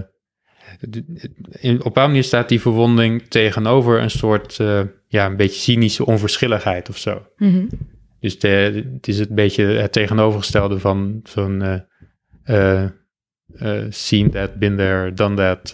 in, 1.51 1.85
op 1.85 1.97
een 1.97 2.03
manier 2.03 2.25
staat 2.25 2.49
die 2.49 2.61
verwonding 2.61 3.23
tegenover 3.29 4.01
een 4.01 4.11
soort, 4.11 4.59
uh, 4.59 4.81
ja, 5.07 5.27
een 5.27 5.37
beetje 5.37 5.61
cynische 5.61 6.07
onverschilligheid 6.07 6.89
of 6.89 6.99
zo. 6.99 7.27
Mm 7.37 7.51
-hmm. 7.53 7.69
Dus 8.21 8.39
de, 8.39 8.49
het 8.95 9.09
is 9.09 9.19
het 9.19 9.35
beetje 9.35 9.65
het 9.65 9.93
tegenovergestelde 9.93 10.79
van 10.79 11.21
zo'n 11.25 11.83
seen 13.89 14.31
that, 14.31 14.55
been 14.55 14.77
there, 14.77 15.13
done 15.13 15.37
that 15.37 15.73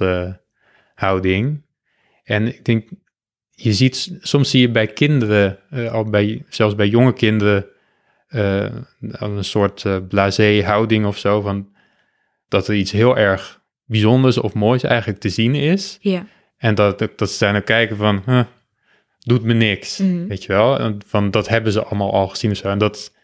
houding. 0.94 1.62
En 2.24 2.46
ik 2.46 2.64
denk, 2.64 2.88
je 3.50 3.72
ziet, 3.72 4.16
soms 4.20 4.50
zie 4.50 4.60
je 4.60 4.70
bij 4.70 4.86
kinderen, 4.86 5.58
uh, 5.70 5.92
al 5.92 6.04
bij, 6.04 6.44
zelfs 6.48 6.74
bij 6.74 6.88
jonge 6.88 7.12
kinderen, 7.12 7.66
uh, 8.28 8.70
een 9.00 9.44
soort 9.44 9.84
uh, 9.84 9.96
blasé 10.08 10.62
houding 10.64 11.06
of 11.06 11.18
zo, 11.18 11.40
van 11.40 11.70
dat 12.48 12.68
er 12.68 12.74
iets 12.74 12.92
heel 12.92 13.16
erg 13.16 13.62
bijzonders 13.84 14.38
of 14.38 14.54
moois 14.54 14.82
eigenlijk 14.82 15.20
te 15.20 15.28
zien 15.28 15.54
is. 15.54 15.98
Ja. 16.00 16.26
En 16.56 16.74
dat, 16.74 17.08
dat 17.16 17.30
ze 17.30 17.44
daar 17.44 17.52
naar 17.52 17.62
kijken 17.62 17.96
van, 17.96 18.22
huh, 18.26 18.44
doet 19.22 19.42
me 19.42 19.54
niks, 19.54 19.98
mm. 19.98 20.28
weet 20.28 20.44
je 20.44 20.52
wel. 20.52 20.96
Van, 21.06 21.30
dat 21.30 21.48
hebben 21.48 21.72
ze 21.72 21.84
allemaal 21.84 22.12
al 22.12 22.28
gezien 22.28 22.50
of 22.50 22.56
zo. 22.56 22.68
En 22.68 22.78
dat, 22.78 23.14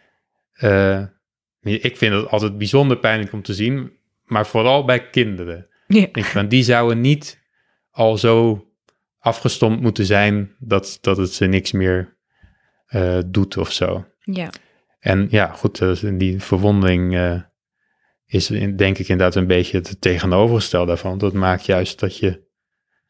ik 1.60 1.96
vind 1.96 2.14
het 2.14 2.28
altijd 2.28 2.58
bijzonder 2.58 2.98
pijnlijk 2.98 3.32
om 3.32 3.42
te 3.42 3.54
zien, 3.54 3.92
maar 4.24 4.46
vooral 4.46 4.84
bij 4.84 5.10
kinderen. 5.10 5.68
Ja. 5.86 6.08
Van, 6.12 6.48
die 6.48 6.62
zouden 6.62 7.00
niet 7.00 7.40
al 7.90 8.18
zo 8.18 8.66
afgestompt 9.18 9.80
moeten 9.80 10.04
zijn 10.04 10.54
dat, 10.58 10.98
dat 11.00 11.16
het 11.16 11.32
ze 11.32 11.46
niks 11.46 11.72
meer 11.72 12.16
uh, 12.88 13.18
doet 13.26 13.56
of 13.56 13.72
zo. 13.72 14.06
Ja. 14.20 14.50
En 14.98 15.26
ja, 15.30 15.46
goed, 15.46 15.80
uh, 15.80 16.18
die 16.18 16.42
verwondering 16.42 17.14
uh, 17.14 17.40
is 18.26 18.46
denk 18.76 18.98
ik 18.98 19.08
inderdaad 19.08 19.34
een 19.34 19.46
beetje 19.46 19.78
het 19.78 20.00
tegenovergestelde 20.00 20.86
daarvan. 20.86 21.18
Dat 21.18 21.32
maakt 21.32 21.66
juist 21.66 22.00
dat 22.00 22.18
je 22.18 22.46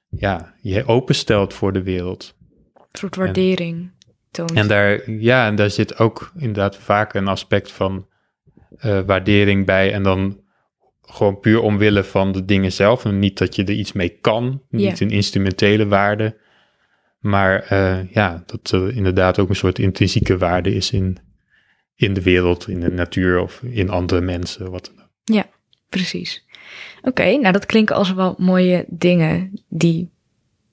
ja, 0.09 0.55
je 0.61 0.85
openstelt 0.85 1.55
voor 1.55 1.73
de 1.73 1.83
wereld. 1.83 2.37
Een 2.91 2.99
soort 2.99 3.17
waardering 3.17 3.91
toont. 4.31 4.53
En 4.53 4.69
daar, 4.69 5.11
ja, 5.11 5.47
en 5.47 5.55
daar 5.55 5.71
zit 5.71 5.99
ook 5.99 6.33
inderdaad 6.37 6.77
vaak 6.77 7.15
een 7.15 7.29
aspect 7.29 7.73
van 7.73 8.07
waardering 9.07 9.67
bij. 9.67 9.93
En 9.93 10.03
dan 10.03 10.41
gewoon 11.03 11.41
puur 11.41 11.61
omwille 11.61 12.05
van 12.05 12.33
de 12.33 12.45
dingen 12.45 12.73
zelf. 12.73 13.05
En 13.05 13.19
niet 13.19 13.39
dat 13.39 13.57
je 13.57 13.65
er 13.65 13.75
iets 13.75 13.93
mee 13.93 14.09
kan, 14.09 14.63
niet 14.71 15.01
een 15.01 15.11
instrumentele 15.11 15.87
waarde. 15.87 16.37
Maar 17.19 17.73
uh, 17.73 18.13
ja, 18.13 18.43
dat 18.47 18.71
er 18.71 18.97
inderdaad 18.97 19.39
ook 19.39 19.49
een 19.49 19.57
soort 19.57 19.79
intrinsieke 19.79 20.39
waarde 20.39 20.75
is 20.75 20.91
in, 20.91 21.19
in 21.95 22.15
de 22.15 22.23
wereld, 22.23 22.69
in 22.69 22.81
de 22.81 22.91
natuur 22.91 23.41
of 23.41 23.63
in 23.63 23.91
andere 23.91 24.21
mensen. 24.21 24.71
Wat 24.71 24.93
dan. 24.97 25.07
Ja, 25.37 25.47
precies. 25.89 26.47
Oké, 27.03 27.37
nou 27.37 27.53
dat 27.53 27.67
klinken 27.67 27.97
als 27.97 28.13
wel 28.13 28.35
mooie 28.39 28.85
dingen 28.89 29.63
die 29.69 30.11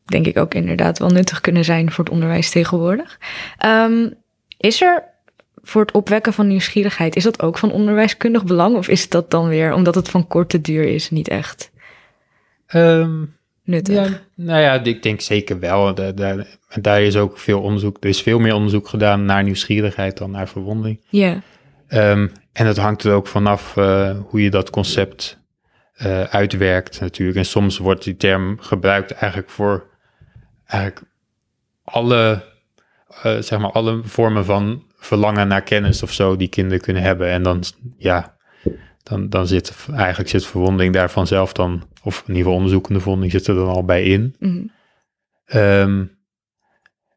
denk 0.05 0.25
ik 0.25 0.37
ook 0.37 0.53
inderdaad 0.53 0.99
wel 0.99 1.09
nuttig 1.09 1.41
kunnen 1.41 1.65
zijn 1.65 1.91
voor 1.91 2.03
het 2.03 2.13
onderwijs 2.13 2.49
tegenwoordig. 2.49 3.19
Um, 3.65 4.13
is 4.57 4.81
er 4.81 5.03
voor 5.61 5.81
het 5.81 5.91
opwekken 5.91 6.33
van 6.33 6.47
nieuwsgierigheid, 6.47 7.15
is 7.15 7.23
dat 7.23 7.41
ook 7.41 7.57
van 7.57 7.71
onderwijskundig 7.71 8.43
belang? 8.43 8.75
Of 8.75 8.87
is 8.87 9.09
dat 9.09 9.31
dan 9.31 9.47
weer, 9.47 9.73
omdat 9.73 9.95
het 9.95 10.09
van 10.09 10.27
korte 10.27 10.61
duur 10.61 10.83
is, 10.83 11.09
niet 11.09 11.27
echt 11.27 11.71
um, 12.73 13.35
nuttig? 13.63 14.09
Ja, 14.09 14.19
nou 14.35 14.61
ja, 14.61 14.83
ik 14.83 15.03
denk 15.03 15.21
zeker 15.21 15.59
wel. 15.59 15.95
Daar, 15.95 16.15
daar, 16.15 16.47
daar, 16.81 17.01
is 17.01 17.15
ook 17.15 17.37
veel 17.37 17.61
onderzoek, 17.61 17.97
er 17.99 18.09
is 18.09 18.21
veel 18.21 18.39
meer 18.39 18.53
onderzoek 18.53 18.87
gedaan 18.87 19.25
naar 19.25 19.43
nieuwsgierigheid 19.43 20.17
dan 20.17 20.31
naar 20.31 20.47
verwonding. 20.47 21.01
Ja. 21.09 21.41
Um, 21.89 22.31
en 22.53 22.65
het 22.65 22.77
hangt 22.77 23.03
er 23.03 23.13
ook 23.13 23.27
vanaf 23.27 23.75
uh, 23.75 24.17
hoe 24.27 24.41
je 24.41 24.49
dat 24.49 24.69
concept 24.69 25.37
uh, 25.97 26.23
uitwerkt 26.23 26.99
natuurlijk. 26.99 27.37
En 27.37 27.45
soms 27.45 27.77
wordt 27.77 28.03
die 28.03 28.17
term 28.17 28.57
gebruikt 28.59 29.11
eigenlijk 29.11 29.51
voor 29.51 29.87
eigenlijk 30.65 31.11
alle, 31.83 32.43
uh, 33.25 33.37
zeg 33.39 33.59
maar, 33.59 33.71
alle 33.71 34.03
vormen 34.03 34.45
van 34.45 34.83
verlangen 34.97 35.47
naar 35.47 35.61
kennis 35.61 36.03
of 36.03 36.11
zo 36.11 36.35
die 36.35 36.47
kinderen 36.47 36.81
kunnen 36.81 37.03
hebben. 37.03 37.29
En 37.29 37.43
dan, 37.43 37.63
ja, 37.97 38.37
dan, 39.03 39.29
dan 39.29 39.47
zit 39.47 39.87
eigenlijk 39.93 40.29
zit 40.29 40.45
verwondering 40.45 40.93
daar 40.93 41.11
vanzelf 41.11 41.53
dan, 41.53 41.83
of 42.03 42.19
in 42.19 42.27
ieder 42.27 42.37
geval 42.37 42.53
onderzoekende 42.53 42.99
verwondering 42.99 43.33
zit 43.33 43.47
er 43.47 43.55
dan 43.55 43.67
al 43.67 43.85
bij 43.85 44.03
in. 44.03 44.35
Mm 44.39 44.73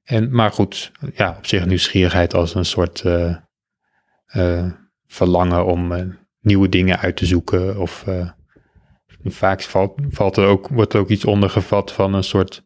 en, 0.04 0.30
maar 0.30 0.50
goed, 0.50 0.92
ja, 1.14 1.34
op 1.38 1.46
zich 1.46 1.66
nieuwsgierigheid 1.66 2.34
als 2.34 2.54
een 2.54 2.64
soort 2.64 3.02
uh, 3.04 3.36
uh, 4.36 4.72
verlangen 5.06 5.64
om 5.66 5.92
uh, 5.92 6.02
nieuwe 6.40 6.68
dingen 6.68 6.98
uit 6.98 7.16
te 7.16 7.26
zoeken. 7.26 7.78
Of 7.78 8.04
vaak 9.24 9.62
valt, 9.62 10.00
valt 10.10 10.36
er 10.36 10.46
ook, 10.46 10.68
wordt 10.68 10.92
er 10.92 11.00
ook 11.00 11.08
iets 11.08 11.24
ondergevat 11.24 11.92
van 11.92 12.14
een 12.14 12.24
soort 12.24 12.64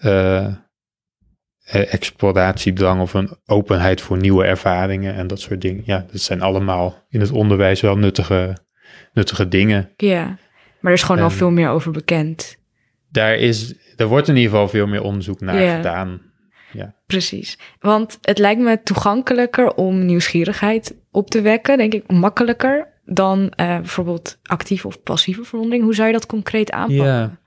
eh, 0.00 1.92
exploratiedrang 1.92 3.00
of 3.00 3.14
een 3.14 3.30
openheid 3.46 4.00
voor 4.00 4.16
nieuwe 4.16 4.44
ervaringen 4.44 5.14
en 5.14 5.26
dat 5.26 5.40
soort 5.40 5.60
dingen. 5.60 5.82
Ja, 5.84 6.06
dat 6.12 6.20
zijn 6.20 6.42
allemaal 6.42 7.06
in 7.08 7.20
het 7.20 7.30
onderwijs 7.30 7.80
wel 7.80 7.96
nuttige, 7.96 8.56
nuttige 9.12 9.48
dingen. 9.48 9.90
Ja, 9.96 10.24
maar 10.80 10.92
er 10.92 10.98
is 10.98 11.02
gewoon 11.02 11.22
al 11.22 11.30
veel 11.30 11.50
meer 11.50 11.68
over 11.68 11.92
bekend. 11.92 12.56
Daar, 13.10 13.34
is, 13.34 13.74
er 13.96 14.06
wordt 14.06 14.28
in 14.28 14.36
ieder 14.36 14.50
geval 14.50 14.68
veel 14.68 14.86
meer 14.86 15.02
onderzoek 15.02 15.40
naar 15.40 15.76
gedaan. 15.76 16.20
Ja. 16.72 16.94
Precies. 17.06 17.58
Want 17.80 18.18
het 18.20 18.38
lijkt 18.38 18.60
me 18.60 18.82
toegankelijker 18.82 19.74
om 19.74 20.04
nieuwsgierigheid 20.04 20.94
op 21.10 21.30
te 21.30 21.40
wekken, 21.40 21.78
denk 21.78 21.94
ik, 21.94 22.10
makkelijker 22.10 22.88
dan 23.04 23.40
uh, 23.40 23.50
bijvoorbeeld 23.76 24.38
actieve 24.42 24.86
of 24.86 25.02
passieve 25.02 25.44
verwondering. 25.44 25.84
Hoe 25.84 25.94
zou 25.94 26.06
je 26.06 26.12
dat 26.12 26.26
concreet 26.26 26.70
aanpakken? 26.70 27.04
Ja. 27.04 27.38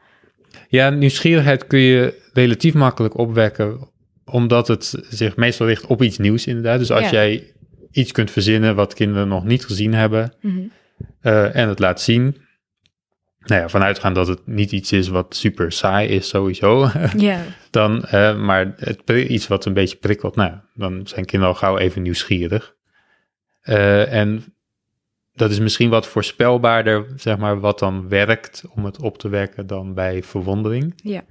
ja, 0.67 0.89
nieuwsgierigheid 0.89 1.67
kun 1.67 1.79
je 1.79 2.21
relatief 2.33 2.73
makkelijk 2.73 3.17
opwekken 3.17 3.91
omdat 4.25 4.67
het 4.67 5.03
zich 5.09 5.35
meestal 5.35 5.67
richt 5.67 5.85
op 5.85 6.01
iets 6.01 6.17
nieuws 6.17 6.47
inderdaad. 6.47 6.79
Dus 6.79 6.91
als 6.91 7.09
jij 7.09 7.53
iets 7.91 8.11
kunt 8.11 8.31
verzinnen 8.31 8.75
wat 8.75 8.93
kinderen 8.93 9.27
nog 9.27 9.43
niet 9.43 9.65
gezien 9.65 9.93
hebben 9.93 10.33
mhm. 10.41 10.61
eh, 11.21 11.55
en 11.55 11.67
het 11.67 11.79
laat 11.79 12.01
zien. 12.01 12.37
Nou 13.39 13.61
ja, 13.61 13.69
vanuitgaan 13.69 14.13
dat 14.13 14.27
het 14.27 14.47
niet 14.47 14.71
iets 14.71 14.91
is 14.91 15.07
wat 15.07 15.35
super 15.35 15.71
saai 15.71 16.07
is 16.07 16.27
sowieso. 16.27 16.89
Ja. 17.17 17.39
dan, 17.69 18.05
uh, 18.13 18.41
maar 18.41 18.73
het, 18.77 19.09
iets 19.09 19.47
wat 19.47 19.65
een 19.65 19.73
beetje 19.73 19.97
prikkelt, 19.97 20.35
nou, 20.35 20.53
dan 20.73 21.07
zijn 21.07 21.25
kinderen 21.25 21.53
al 21.53 21.59
gauw 21.59 21.77
even 21.77 22.01
nieuwsgierig. 22.01 22.75
Uh, 23.63 24.13
en 24.13 24.43
dat 25.33 25.51
is 25.51 25.59
misschien 25.59 25.89
wat 25.89 26.07
voorspelbaarder, 26.07 27.05
zeg 27.15 27.37
maar, 27.37 27.59
wat 27.59 27.79
dan 27.79 28.09
werkt 28.09 28.63
om 28.75 28.85
het 28.85 28.99
op 28.99 29.17
te 29.17 29.29
wekken 29.29 29.67
dan 29.67 29.93
bij 29.93 30.23
verwondering. 30.23 30.93
Ja. 30.95 31.23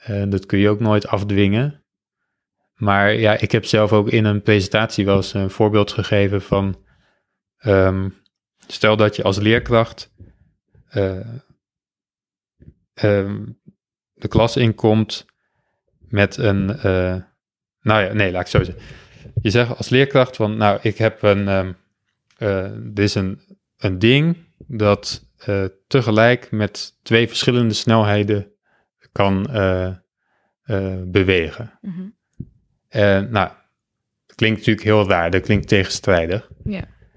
En 0.00 0.30
dat 0.30 0.46
kun 0.46 0.58
je 0.58 0.68
ook 0.68 0.80
nooit 0.80 1.06
afdwingen. 1.06 1.84
Maar 2.74 3.14
ja, 3.14 3.38
ik 3.38 3.52
heb 3.52 3.64
zelf 3.64 3.92
ook 3.92 4.08
in 4.08 4.24
een 4.24 4.42
presentatie 4.42 5.04
wel 5.04 5.16
eens 5.16 5.34
een 5.34 5.50
voorbeeld 5.50 5.92
gegeven 5.92 6.42
van. 6.42 6.84
Um, 7.66 8.14
stel 8.66 8.96
dat 8.96 9.16
je 9.16 9.22
als 9.22 9.38
leerkracht 9.38 10.12
uh, 10.92 11.26
um, 13.02 13.60
de 14.12 14.28
klas 14.28 14.56
inkomt 14.56 15.26
met 15.98 16.36
een. 16.36 16.68
Uh, 16.76 17.16
nou 17.80 18.02
ja, 18.02 18.12
nee, 18.12 18.32
laat 18.32 18.40
ik 18.40 18.46
zo 18.46 18.64
zeggen. 18.64 18.84
Je 19.42 19.50
zegt 19.50 19.76
als 19.76 19.88
leerkracht 19.88 20.36
van, 20.36 20.56
nou, 20.56 20.78
ik 20.82 20.98
heb 20.98 21.22
een. 21.22 21.48
Um, 21.48 21.76
dit 22.94 23.04
is 23.04 23.14
een, 23.14 23.58
een 23.76 23.98
ding 23.98 24.36
dat 24.66 25.28
tegelijk 25.86 26.50
met 26.50 26.98
twee 27.02 27.28
verschillende 27.28 27.74
snelheden 27.74 28.52
kan 29.12 29.42
bewegen. 31.06 31.78
Mm 31.80 32.18
nou, 33.30 33.48
dat 34.26 34.36
klinkt 34.36 34.58
natuurlijk 34.58 34.86
heel 34.86 35.08
raar, 35.08 35.30
dat 35.30 35.42
klinkt 35.42 35.68
tegenstrijdig. 35.68 36.50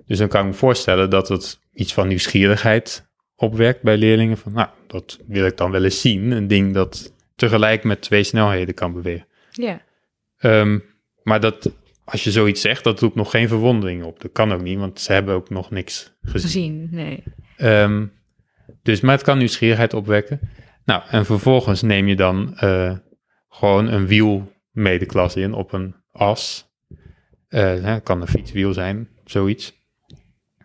Dus 0.06 0.18
dan 0.18 0.28
kan 0.28 0.42
ik 0.42 0.48
me 0.48 0.54
voorstellen 0.54 1.10
dat 1.10 1.30
het 1.30 1.60
iets 1.74 1.94
van 1.94 2.08
nieuwsgierigheid 2.08 3.08
opwekt 3.36 3.82
bij 3.82 3.98
leerlingen. 3.98 4.38
Van, 4.38 4.54
nou, 4.54 4.70
dat 4.88 5.20
wil 5.28 5.46
ik 5.46 5.58
dan 5.58 5.72
wel 5.72 5.84
eens 5.84 6.02
zien. 6.02 6.32
Een 6.32 6.48
ding 6.48 6.74
dat 6.74 7.14
tegelijk 7.36 7.84
met 7.84 8.02
twee 8.02 8.24
snelheden 8.24 8.74
kan 8.74 8.94
bewegen. 8.94 9.28
Ja. 9.52 9.82
Ehm, 10.38 10.80
maar 11.24 11.40
dat, 11.40 11.72
als 12.04 12.24
je 12.24 12.32
zoiets 12.32 12.62
zegt, 12.62 12.84
dat 12.84 13.00
roept 13.00 13.16
nog 13.16 13.32
geen 13.32 13.48
verwondering 13.48 14.04
op. 14.04 14.22
Dat 14.22 14.32
kan 14.32 14.54
ook 14.54 14.62
niet, 14.62 14.80
want 14.80 15.00
ze 15.00 15.14
hebben 15.14 15.36
ook 15.36 15.50
nog 15.50 15.72
niks 15.72 16.14
gezien. 16.22 16.42
Gezien, 16.42 16.88
nee. 16.92 17.24
Um, 17.58 18.12
dus, 18.82 19.02
maar 19.02 19.16
het 19.16 19.24
kan 19.24 19.38
nieuwsgierigheid 19.38 19.94
opwekken. 19.94 20.40
Nou, 20.86 21.04
en 21.10 21.26
vervolgens 21.26 21.82
neem 21.82 22.08
je 22.08 22.16
dan 22.16 22.58
uh, 22.64 22.98
gewoon 23.50 23.88
een 23.88 24.08
wiel 24.08 24.52
mee 24.72 25.00
de 25.00 25.06
klas 25.06 25.36
in 25.36 25.54
op 25.54 25.74
een 25.74 25.96
as. 26.12 26.72
Uh, 27.50 27.96
kan 28.04 28.22
een 28.22 28.28
fietswiel 28.28 28.74
zijn, 28.74 29.10
zoiets. 29.26 29.74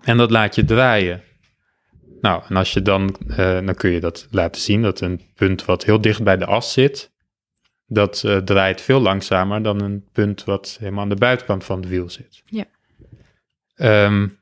En 0.03 0.17
dat 0.17 0.31
laat 0.31 0.55
je 0.55 0.65
draaien. 0.65 1.23
Nou, 2.21 2.43
en 2.49 2.57
als 2.57 2.73
je 2.73 2.83
dan, 2.83 3.17
uh, 3.27 3.37
dan 3.37 3.75
kun 3.75 3.91
je 3.91 4.01
dat 4.01 4.29
laten 4.31 4.61
zien, 4.61 4.83
dat 4.83 5.01
een 5.01 5.21
punt 5.35 5.65
wat 5.65 5.85
heel 5.85 6.01
dicht 6.01 6.23
bij 6.23 6.37
de 6.37 6.47
as 6.47 6.73
zit, 6.73 7.13
dat 7.87 8.23
uh, 8.27 8.37
draait 8.37 8.81
veel 8.81 9.01
langzamer 9.01 9.63
dan 9.63 9.83
een 9.83 10.09
punt 10.13 10.45
wat 10.45 10.77
helemaal 10.81 11.03
aan 11.03 11.09
de 11.09 11.15
buitenkant 11.15 11.65
van 11.65 11.81
het 11.81 11.89
wiel 11.89 12.11
zit. 12.11 12.43
Ja. 12.45 12.65
Um, 14.05 14.41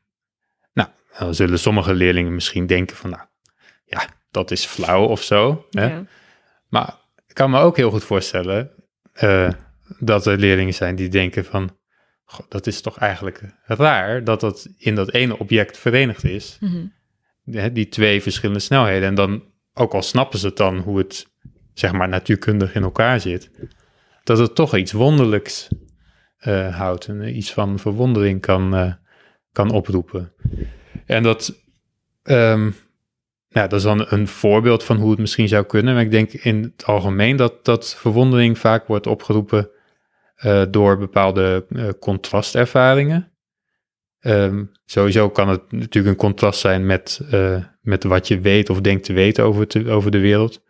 nou, 0.73 0.89
dan 1.19 1.35
zullen 1.35 1.59
sommige 1.59 1.95
leerlingen 1.95 2.35
misschien 2.35 2.67
denken 2.67 2.97
van, 2.97 3.11
nou, 3.11 3.23
ja, 3.85 4.07
dat 4.37 4.51
is 4.51 4.67
flauw 4.67 5.05
of 5.05 5.23
zo. 5.23 5.67
Hè? 5.71 5.87
Ja. 5.87 6.05
Maar 6.69 6.95
ik 7.27 7.35
kan 7.35 7.51
me 7.51 7.59
ook 7.59 7.77
heel 7.77 7.91
goed 7.91 8.05
voorstellen 8.05 8.71
uh, 9.23 9.51
dat 9.99 10.27
er 10.27 10.39
leerlingen 10.39 10.75
zijn 10.75 10.97
die 10.97 11.09
denken 11.09 11.45
van, 11.45 11.77
goh, 12.25 12.47
dat 12.49 12.67
is 12.67 12.81
toch 12.81 12.99
eigenlijk 12.99 13.43
raar 13.65 14.25
dat 14.25 14.41
dat 14.41 14.69
in 14.79 14.95
dat 14.95 15.13
ene 15.13 15.39
object 15.39 15.79
verenigd 15.79 16.25
is. 16.25 16.57
Mm 16.61 16.95
die 17.73 17.89
twee 17.89 18.23
verschillende 18.23 18.61
snelheden. 18.61 19.09
En 19.09 19.15
dan, 19.15 19.45
ook 19.75 19.95
al 19.95 20.03
snappen 20.03 20.39
ze 20.39 20.47
het 20.47 20.57
dan 20.57 20.79
hoe 20.79 20.99
het, 20.99 21.27
zeg 21.75 21.93
maar, 21.93 22.09
natuurkundig 22.09 22.75
in 22.75 22.83
elkaar 22.83 23.21
zit, 23.21 23.51
dat 24.25 24.39
het 24.39 24.55
toch 24.55 24.77
iets 24.77 24.93
wonderlijks 24.93 25.69
uh, 26.47 26.77
houdt 26.77 27.07
en 27.07 27.37
iets 27.37 27.53
van 27.53 27.79
verwondering 27.79 28.41
kan, 28.41 28.75
uh, 28.75 28.93
kan 29.53 29.71
oproepen. 29.71 30.33
En 31.07 31.23
dat, 31.23 31.63
um, 32.23 32.75
ja, 33.57 33.67
dat 33.67 33.73
is 33.73 33.83
dan 33.83 34.07
een 34.09 34.29
voorbeeld 34.29 34.85
van 34.85 34.97
hoe 34.97 35.11
het 35.11 35.19
misschien 35.19 35.49
zou 35.49 35.65
kunnen. 35.65 35.95
Maar 35.95 36.03
ik 36.03 36.11
denk 36.11 36.33
in 36.33 36.63
het 36.63 36.87
algemeen 36.87 37.37
dat, 37.37 37.65
dat 37.65 37.97
verwondering 37.97 38.59
vaak 38.59 38.87
wordt 38.87 39.07
opgeroepen 39.07 39.71
uh, 40.45 40.63
door 40.71 40.99
bepaalde 40.99 41.67
contrastervaringen. 42.01 43.33
Um, 44.21 44.71
sowieso 44.85 45.31
kan 45.31 45.49
het 45.49 45.73
natuurlijk 45.73 46.07
een 46.07 46.21
contrast 46.21 46.61
zijn 46.61 46.87
met, 46.87 47.21
uh, 47.33 47.65
met 47.81 48.05
wat 48.05 48.29
je 48.29 48.41
weet 48.41 48.71
of 48.71 48.81
denkt 48.81 49.05
te 49.05 49.13
weten 49.13 49.45
over, 49.45 49.91
over 49.91 50.11
de 50.11 50.21
wereld. 50.21 50.63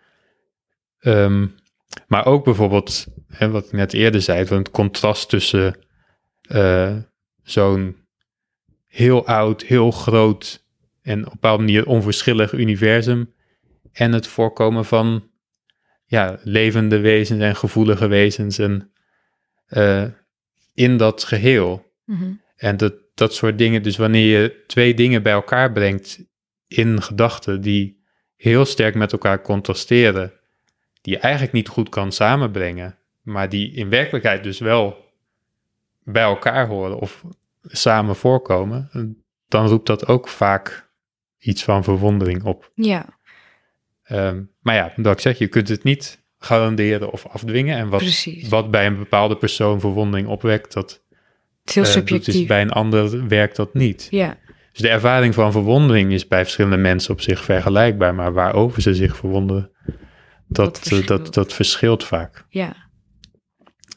Um, 1.01 1.55
maar 2.07 2.27
ook 2.27 2.45
bijvoorbeeld, 2.45 3.07
hè, 3.29 3.51
wat 3.51 3.65
ik 3.65 3.73
net 3.73 3.93
eerder 3.93 4.23
zei, 4.23 4.45
het 4.45 4.71
contrast 4.71 5.29
tussen 5.29 5.79
uh, 6.49 6.97
zo'n 7.43 7.97
heel 8.87 9.27
oud, 9.27 9.63
heel 9.63 9.91
groot 9.91 10.66
en 11.07 11.19
op 11.19 11.25
een 11.25 11.33
bepaalde 11.33 11.63
manier 11.63 11.87
onverschillig 11.87 12.53
universum 12.53 13.33
en 13.93 14.13
het 14.13 14.27
voorkomen 14.27 14.85
van 14.85 15.31
ja, 16.05 16.39
levende 16.43 17.01
wezens 17.01 17.41
en 17.41 17.57
gevoelige 17.57 18.07
wezens 18.07 18.59
en, 18.59 18.91
uh, 19.69 20.05
in 20.75 20.97
dat 20.97 21.25
geheel. 21.25 21.93
Mm 22.05 22.17
-hmm. 22.17 22.41
En 22.57 22.77
dat, 22.77 22.95
dat 23.15 23.35
soort 23.35 23.59
dingen. 23.59 23.83
Dus 23.83 23.97
wanneer 23.97 24.41
je 24.41 24.65
twee 24.67 24.95
dingen 24.95 25.23
bij 25.23 25.33
elkaar 25.33 25.73
brengt 25.73 26.25
in 26.69 27.03
gedachten 27.03 27.61
die 27.61 28.03
heel 28.37 28.65
sterk 28.65 28.95
met 28.95 29.13
elkaar 29.13 29.43
contrasteren, 29.43 30.33
die 31.01 31.15
je 31.15 31.21
eigenlijk 31.21 31.53
niet 31.53 31.69
goed 31.69 31.89
kan 31.89 32.13
samenbrengen, 32.13 32.99
maar 33.23 33.49
die 33.49 33.73
in 33.73 33.89
werkelijkheid 33.89 34.43
dus 34.43 34.59
wel 34.59 35.05
bij 36.03 36.23
elkaar 36.23 36.67
horen 36.67 36.99
of 36.99 37.25
samen 37.63 38.17
voorkomen, 38.17 38.91
dan 39.49 39.67
roept 39.67 39.87
dat 39.87 40.07
ook 40.07 40.29
vaak 40.29 40.86
iets 41.39 41.65
van 41.65 41.85
verwondering 41.85 42.45
op. 42.45 42.71
Ja. 42.75 43.19
Um, 44.11 44.51
maar 44.61 44.75
ja, 44.75 44.93
dat 44.97 45.13
ik 45.13 45.21
zeg, 45.21 45.39
je 45.39 45.49
kunt 45.49 45.69
het 45.69 45.83
niet 45.83 46.25
garanderen 46.39 47.13
of 47.13 47.27
afdwingen. 47.27 47.77
En 47.77 47.89
wat, 47.89 48.27
wat 48.49 48.71
bij 48.71 48.87
een 48.87 48.99
bepaalde 48.99 49.37
persoon 49.37 49.81
verwondering 49.81 50.29
opwekt, 50.29 50.73
dat 50.73 51.05
het 51.61 51.69
is 51.69 51.75
heel 51.75 51.85
uh, 51.85 51.91
subjectief. 51.91 52.35
Dus 52.35 52.47
bij 52.47 52.61
een 52.61 52.73
ander 52.73 53.29
werkt 53.29 53.57
dat 53.57 53.75
niet. 53.75 54.07
Ja. 54.11 54.39
Dus 54.73 54.81
de 54.81 54.89
ervaring 54.89 55.35
van 55.35 55.53
verwondering 55.53 56.13
is 56.13 56.29
bij 56.29 56.43
verschillende 56.43 56.77
mensen 56.77 57.13
op 57.13 57.21
zich 57.21 57.45
vergelijkbaar, 57.45 58.15
maar 58.15 58.33
waarover 58.33 58.83
ze 58.83 58.95
zich 58.95 59.17
verwonderen, 59.17 59.71
dat, 59.85 59.95
dat, 60.49 60.79
verschilt. 60.79 61.07
dat, 61.07 61.35
dat 61.35 61.53
verschilt 61.53 62.05
vaak. 62.05 62.47
Ja. 62.49 62.85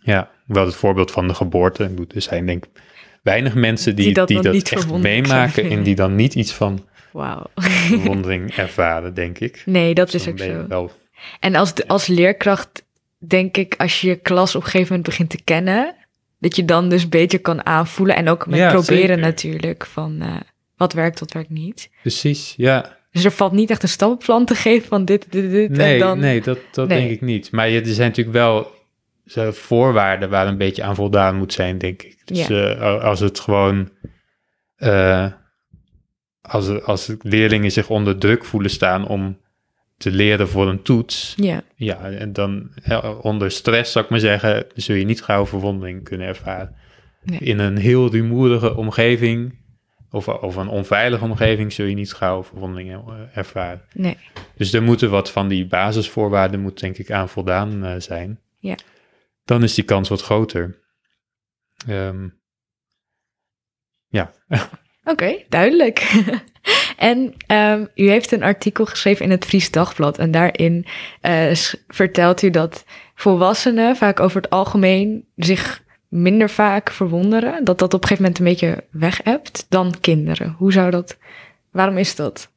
Ja, 0.02 0.32
wel 0.46 0.66
het 0.66 0.76
voorbeeld 0.76 1.12
van 1.12 1.28
de 1.28 1.34
geboorte. 1.34 1.92
Er 2.14 2.22
zijn 2.22 2.46
denk 2.46 2.66
ik 2.66 2.82
weinig 3.24 3.56
mensen 3.56 3.96
die, 3.96 4.06
die 4.06 4.14
dat, 4.14 4.28
die 4.28 4.42
dat 4.42 4.70
echt 4.72 4.92
meemaken 4.92 5.70
en 5.70 5.84
die 5.84 5.96
dan 5.96 6.16
niet 6.16 6.36
iets 6.36 6.54
van 6.54 6.88
wow. 7.12 7.46
verwondering 7.56 8.56
ervaren, 8.56 9.14
denk 9.14 9.40
ik. 9.40 9.64
Nee, 9.66 9.94
dat 9.94 10.12
dus 10.12 10.22
is 10.22 10.32
ook 10.32 10.40
zo. 10.40 10.68
Wel... 10.68 10.92
En 11.40 11.56
als, 11.56 11.88
als 11.88 12.08
leerkracht 12.08 12.86
denk 13.18 13.58
ik, 13.58 13.76
als 13.78 14.02
je 14.02 14.08
je 14.08 14.16
klas 14.16 14.56
op 14.56 14.62
een 14.62 14.70
gegeven 14.70 14.88
moment 14.88 15.08
begint 15.08 15.30
te 15.30 15.44
kennen, 15.44 15.96
dat 16.40 16.56
je 16.56 16.66
dan 16.66 16.90
dus 16.90 17.10
beter 17.10 17.40
kan 17.40 17.66
aanvoelen. 17.66 18.16
En 18.16 18.30
ook 18.30 18.48
met 18.48 18.68
proberen 18.68 19.20
natuurlijk 19.20 19.86
van 19.86 20.18
uh, 20.22 20.36
wat 20.78 20.94
werkt, 20.94 21.20
wat 21.20 21.32
werkt 21.32 21.50
niet. 21.50 21.90
Precies, 22.02 22.54
ja. 22.58 22.98
Dus 23.12 23.24
er 23.24 23.32
valt 23.32 23.52
niet 23.52 23.70
echt 23.70 23.84
een 23.84 23.90
stappenplan 23.90 24.46
te 24.46 24.56
geven 24.56 24.88
van 24.88 25.06
dit, 25.06 25.32
dit, 25.32 25.52
dit 25.52 25.70
nee, 25.70 25.94
en 25.94 26.00
dan... 26.00 26.20
Nee, 26.20 26.42
dat, 26.42 26.60
dat 26.72 26.90
denk 26.90 27.10
ik 27.10 27.22
niet. 27.22 27.52
Maar 27.52 27.68
er 27.68 27.86
zijn 27.86 28.08
natuurlijk 28.08 28.38
wel 28.38 28.72
zo 29.26 29.52
voorwaarden 29.52 30.30
waar 30.30 30.48
een 30.48 30.58
beetje 30.58 30.84
aan 30.84 30.96
voldaan 30.96 31.36
moet 31.36 31.54
zijn, 31.54 31.78
denk 31.78 32.04
ik. 32.04 32.18
Dus 32.26 32.48
ja. 32.48 32.76
uh, 32.76 33.04
als 33.04 33.20
het 33.20 33.40
gewoon... 33.40 33.90
Uh, 34.78 35.26
als, 36.50 36.84
als 36.84 37.16
leerlingen 37.22 37.72
zich 37.72 37.90
onder 37.90 38.18
druk 38.18 38.46
voelen 38.46 38.72
staan 38.72 39.08
om 39.08 39.38
te 39.98 40.12
leren 40.12 40.48
voor 40.48 40.68
een 40.68 40.82
toets. 40.82 41.34
Ja. 41.38 41.62
Ja, 41.76 42.12
en 42.12 42.34
dan 42.34 42.72
onder 43.22 43.52
stress, 43.52 43.92
zou 43.92 44.06
ik 44.06 44.12
maar 44.12 44.20
zeggen, 44.20 44.66
zul 44.76 44.96
je 44.96 45.06
niet 45.06 45.24
gauw 45.24 45.46
verwondering 45.46 46.04
kunnen 46.04 46.28
ervaren. 46.28 46.76
Nee. 47.24 47.40
In 47.40 47.60
een 47.60 47.78
heel 47.78 48.12
rumoerige 48.12 48.76
omgeving 48.76 49.58
of, 50.12 50.28
of 50.28 50.56
een 50.56 50.68
onveilige 50.68 51.24
omgeving 51.24 51.74
zul 51.74 51.86
je 51.86 51.96
niet 51.96 52.14
gauw 52.14 52.44
verwondering 52.44 52.92
eh, 52.92 53.38
ervaren. 53.38 53.82
Nee. 53.94 54.18
Dus 54.56 54.74
er 54.74 54.84
moeten 54.84 55.10
wat 55.10 55.32
van 55.32 55.48
die 55.48 55.68
basisvoorwaarden, 55.68 56.60
moet 56.60 56.80
denk 56.80 56.98
ik 56.98 57.12
aan 57.12 57.30
voldaan 57.30 57.86
uh, 57.86 57.94
zijn. 57.98 58.40
Ja. 58.60 58.76
Dan 59.46 59.64
is 59.64 59.74
die 59.74 59.84
kans 59.84 60.10
wat 60.10 60.22
groter. 60.22 60.80
Um, 61.90 62.40
ja. 64.08 64.34
Oké, 65.10 65.36
duidelijk. 65.50 66.24
en 66.98 67.34
um, 67.48 67.88
u 67.96 68.10
heeft 68.10 68.32
een 68.32 68.44
artikel 68.44 68.86
geschreven 68.86 69.26
in 69.26 69.32
het 69.32 69.46
Fries 69.46 69.72
Dagblad. 69.72 70.18
En 70.18 70.32
daarin 70.32 70.86
uh, 71.22 71.52
vertelt 71.88 72.42
u 72.42 72.50
dat 72.50 72.86
volwassenen 73.16 73.96
vaak 73.96 74.20
over 74.20 74.42
het 74.42 74.50
algemeen 74.50 75.26
zich 75.36 75.84
minder 76.08 76.50
vaak 76.50 76.90
verwonderen. 76.90 77.64
Dat 77.64 77.80
dat 77.80 77.94
op 77.94 78.02
een 78.02 78.08
gegeven 78.08 78.24
moment 78.24 78.40
een 78.40 78.46
beetje 78.46 78.84
weg 78.92 79.20
hebt 79.24 79.66
dan 79.70 79.94
kinderen. 80.02 80.56
Hoe 80.58 80.72
zou 80.72 80.92
dat, 80.92 81.18
waarom 81.72 81.98
is 81.98 82.16
dat? 82.16 82.52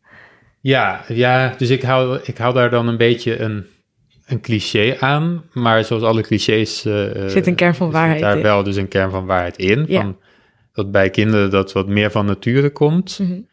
Ja, 0.60 1.04
ja 1.08 1.54
dus 1.58 1.70
ik 1.70 1.82
hou, 1.82 2.20
ik 2.22 2.38
hou 2.38 2.54
daar 2.54 2.70
dan 2.70 2.88
een 2.88 2.96
beetje 2.96 3.40
een, 3.40 3.66
een 4.26 4.40
cliché 4.40 4.96
aan. 5.00 5.44
Maar 5.52 5.84
zoals 5.84 6.02
alle 6.02 6.22
clichés... 6.22 6.86
Uh, 6.86 7.26
zit 7.26 7.46
een 7.46 7.54
kern 7.54 7.74
van 7.74 7.90
waarheid 7.90 8.20
daar 8.20 8.42
wel 8.42 8.62
dus 8.62 8.76
een 8.76 8.88
kern 8.88 9.10
van 9.10 9.26
waarheid 9.26 9.56
in. 9.56 9.84
Ja. 9.88 10.00
Van, 10.00 10.16
dat 10.72 10.90
bij 10.90 11.10
kinderen 11.10 11.50
dat 11.50 11.72
wat 11.72 11.88
meer 11.88 12.10
van 12.10 12.26
nature 12.26 12.70
komt. 12.70 13.18
Mm 13.18 13.46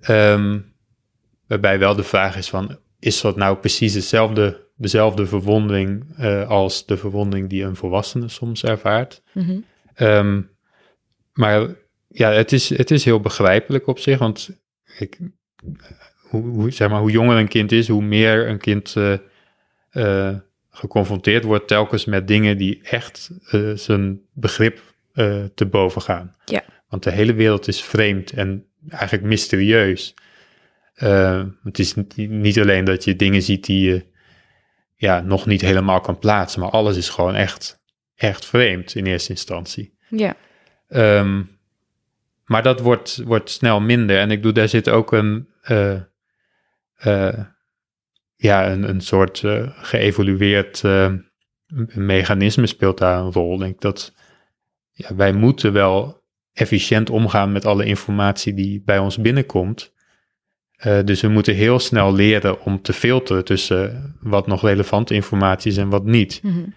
-hmm. 0.00 0.64
waarbij 1.46 1.78
wel 1.78 1.94
de 1.94 2.02
vraag 2.02 2.36
is 2.36 2.48
van, 2.48 2.78
is 2.98 3.20
dat 3.20 3.36
nou 3.36 3.56
precies 3.56 3.94
hetzelfde, 3.94 4.66
dezelfde 4.76 5.26
verwondering 5.26 6.04
uh, 6.18 6.48
als 6.48 6.86
de 6.86 6.96
verwondering 6.96 7.48
die 7.48 7.64
een 7.64 7.76
volwassene 7.76 8.28
soms 8.28 8.64
ervaart? 8.64 9.22
Mm 9.32 9.64
-hmm. 9.96 10.48
maar 11.32 11.74
ja, 12.08 12.30
het 12.32 12.52
is, 12.52 12.68
het 12.76 12.90
is 12.90 13.04
heel 13.04 13.20
begrijpelijk 13.20 13.86
op 13.86 13.98
zich, 13.98 14.18
want 14.18 14.50
ik, 14.98 15.18
hoe, 16.22 16.42
hoe, 16.42 16.70
zeg 16.70 16.88
maar, 16.90 17.00
hoe 17.00 17.10
jonger 17.10 17.36
een 17.36 17.48
kind 17.48 17.72
is, 17.72 17.88
hoe 17.88 18.02
meer 18.02 18.48
een 18.48 18.58
kind 18.58 18.94
uh, 18.98 19.14
uh, 19.92 20.36
geconfronteerd 20.70 21.44
wordt 21.44 21.68
telkens 21.68 22.04
met 22.04 22.28
dingen 22.28 22.58
die 22.58 22.80
echt 22.82 23.30
zijn 23.74 24.20
begrip 24.32 24.91
uh, 25.14 25.44
te 25.54 25.66
boven 25.66 26.02
gaan. 26.02 26.34
Ja. 26.44 26.62
Want 26.88 27.02
de 27.02 27.10
hele 27.10 27.34
wereld 27.34 27.68
is 27.68 27.82
vreemd 27.82 28.32
en 28.32 28.66
eigenlijk 28.88 29.24
mysterieus. 29.24 30.14
het 31.62 31.78
is 31.78 31.94
niet 32.16 32.60
alleen 32.60 32.84
dat 32.84 33.04
je 33.04 33.16
dingen 33.16 33.42
ziet 33.42 33.64
die 33.64 33.90
je 33.90 34.06
ja, 34.96 35.20
nog 35.20 35.46
niet 35.46 35.60
helemaal 35.60 36.00
kan 36.00 36.18
plaatsen, 36.18 36.60
maar 36.60 36.70
alles 36.70 36.96
is 36.96 37.08
gewoon 37.08 37.34
echt, 37.34 37.80
echt 38.14 38.46
vreemd 38.46 38.94
in 38.94 39.06
eerste 39.06 39.30
instantie. 39.30 39.96
Ja. 40.08 40.36
Ehm, 40.88 41.42
maar 42.44 42.62
dat 42.62 42.80
wordt, 42.80 43.22
wordt 43.24 43.50
snel 43.50 43.80
minder. 43.80 44.18
En 44.18 44.30
ik 44.30 44.42
doe, 44.42 44.52
daar 44.52 44.68
zit 44.68 44.88
ook 44.88 45.12
een, 45.12 45.48
uh, 45.70 46.00
ja, 48.36 48.70
een, 48.70 48.88
een 48.88 49.00
soort 49.00 49.42
geëvolueerd 49.66 50.82
mechanisme 51.94 52.66
speelt 52.66 52.98
daar 52.98 53.18
een 53.18 53.32
rol. 53.32 53.54
Ik 53.54 53.60
denk 53.60 53.80
dat 53.80 54.12
ja, 55.08 55.14
wij 55.14 55.32
moeten 55.32 55.72
wel 55.72 56.22
efficiënt 56.52 57.10
omgaan 57.10 57.52
met 57.52 57.64
alle 57.64 57.84
informatie 57.84 58.54
die 58.54 58.82
bij 58.84 58.98
ons 58.98 59.18
binnenkomt. 59.18 59.92
dus 61.04 61.20
we 61.20 61.28
moeten 61.28 61.54
heel 61.54 61.78
snel 61.78 62.14
leren 62.14 62.60
om 62.60 62.82
te 62.82 62.92
filteren 62.92 63.44
tussen 63.44 64.16
wat 64.20 64.46
nog 64.46 64.62
relevante 64.62 65.14
informatie 65.14 65.70
is 65.70 65.76
en 65.76 65.88
wat 65.88 66.04
niet. 66.04 66.40
Mm 66.42 66.74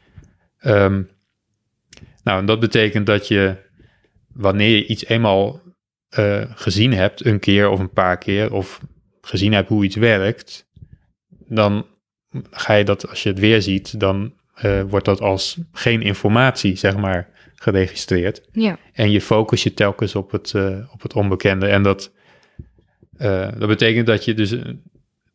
nou, 2.25 2.39
en 2.39 2.45
dat 2.45 2.59
betekent 2.59 3.05
dat 3.05 3.27
je 3.27 3.55
wanneer 4.33 4.69
je 4.69 4.85
iets 4.85 5.05
eenmaal 5.05 5.61
uh, 6.19 6.43
gezien 6.49 6.93
hebt, 6.93 7.25
een 7.25 7.39
keer 7.39 7.69
of 7.69 7.79
een 7.79 7.93
paar 7.93 8.17
keer, 8.17 8.53
of 8.53 8.79
gezien 9.21 9.53
hebt 9.53 9.69
hoe 9.69 9.83
iets 9.83 9.95
werkt, 9.95 10.69
dan 11.47 11.85
ga 12.51 12.73
je 12.73 12.83
dat, 12.83 13.09
als 13.09 13.23
je 13.23 13.29
het 13.29 13.39
weer 13.39 13.61
ziet, 13.61 13.99
dan 13.99 14.33
uh, 14.63 14.81
wordt 14.81 15.05
dat 15.05 15.21
als 15.21 15.57
geen 15.71 16.01
informatie, 16.01 16.75
zeg 16.75 16.97
maar, 16.97 17.29
geregistreerd. 17.65 18.47
Ja. 18.51 18.77
En 18.93 19.11
je 19.11 19.21
focus 19.21 19.63
je 19.63 19.73
telkens 19.73 20.15
op 20.15 20.31
het, 20.31 20.53
uh, 20.55 20.93
op 20.93 21.01
het 21.01 21.13
onbekende. 21.13 21.67
En 21.67 21.83
dat, 21.83 22.11
dat 23.57 23.67
betekent 23.67 24.07
dat 24.07 24.25
je 24.25 24.33
dus 24.33 24.55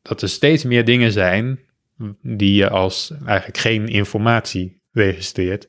dat 0.02 0.22
er 0.22 0.28
steeds 0.28 0.64
meer 0.64 0.84
dingen 0.84 1.12
zijn 1.12 1.60
die 2.22 2.54
je 2.54 2.68
als 2.68 3.12
eigenlijk 3.26 3.58
geen 3.58 3.86
informatie 3.86 4.80
registreert. 4.92 5.68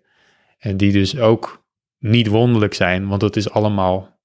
En 0.57 0.77
die 0.77 0.91
dus 0.91 1.17
ook 1.17 1.65
niet 1.99 2.27
wonderlijk 2.27 2.73
zijn, 2.73 3.07
want 3.07 3.21
het 3.21 3.35
is 3.35 3.49
allemaal 3.49 4.19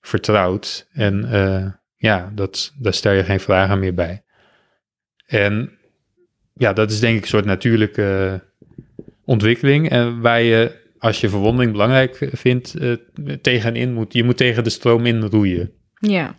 vertrouwd. 0.00 0.88
En 0.92 1.24
uh, 1.32 1.66
ja, 1.96 2.32
dat, 2.34 2.74
daar 2.78 2.94
stel 2.94 3.12
je 3.12 3.24
geen 3.24 3.40
vragen 3.40 3.78
meer 3.78 3.94
bij. 3.94 4.24
En 5.26 5.78
ja, 6.54 6.72
dat 6.72 6.90
is 6.90 7.00
denk 7.00 7.16
ik 7.16 7.22
een 7.22 7.28
soort 7.28 7.44
natuurlijke 7.44 8.40
ontwikkeling. 9.24 9.90
En 9.90 10.20
waar 10.20 10.42
je, 10.42 10.79
als 11.00 11.20
je 11.20 11.28
verwondering 11.28 11.72
belangrijk 11.72 12.30
vindt, 12.32 12.80
uh, 12.80 12.96
tegenin 13.40 13.92
moet. 13.92 14.12
Je 14.12 14.24
moet 14.24 14.36
tegen 14.36 14.64
de 14.64 14.70
stroom 14.70 15.06
in 15.06 15.22
roeien. 15.22 15.72
Ja. 15.94 16.34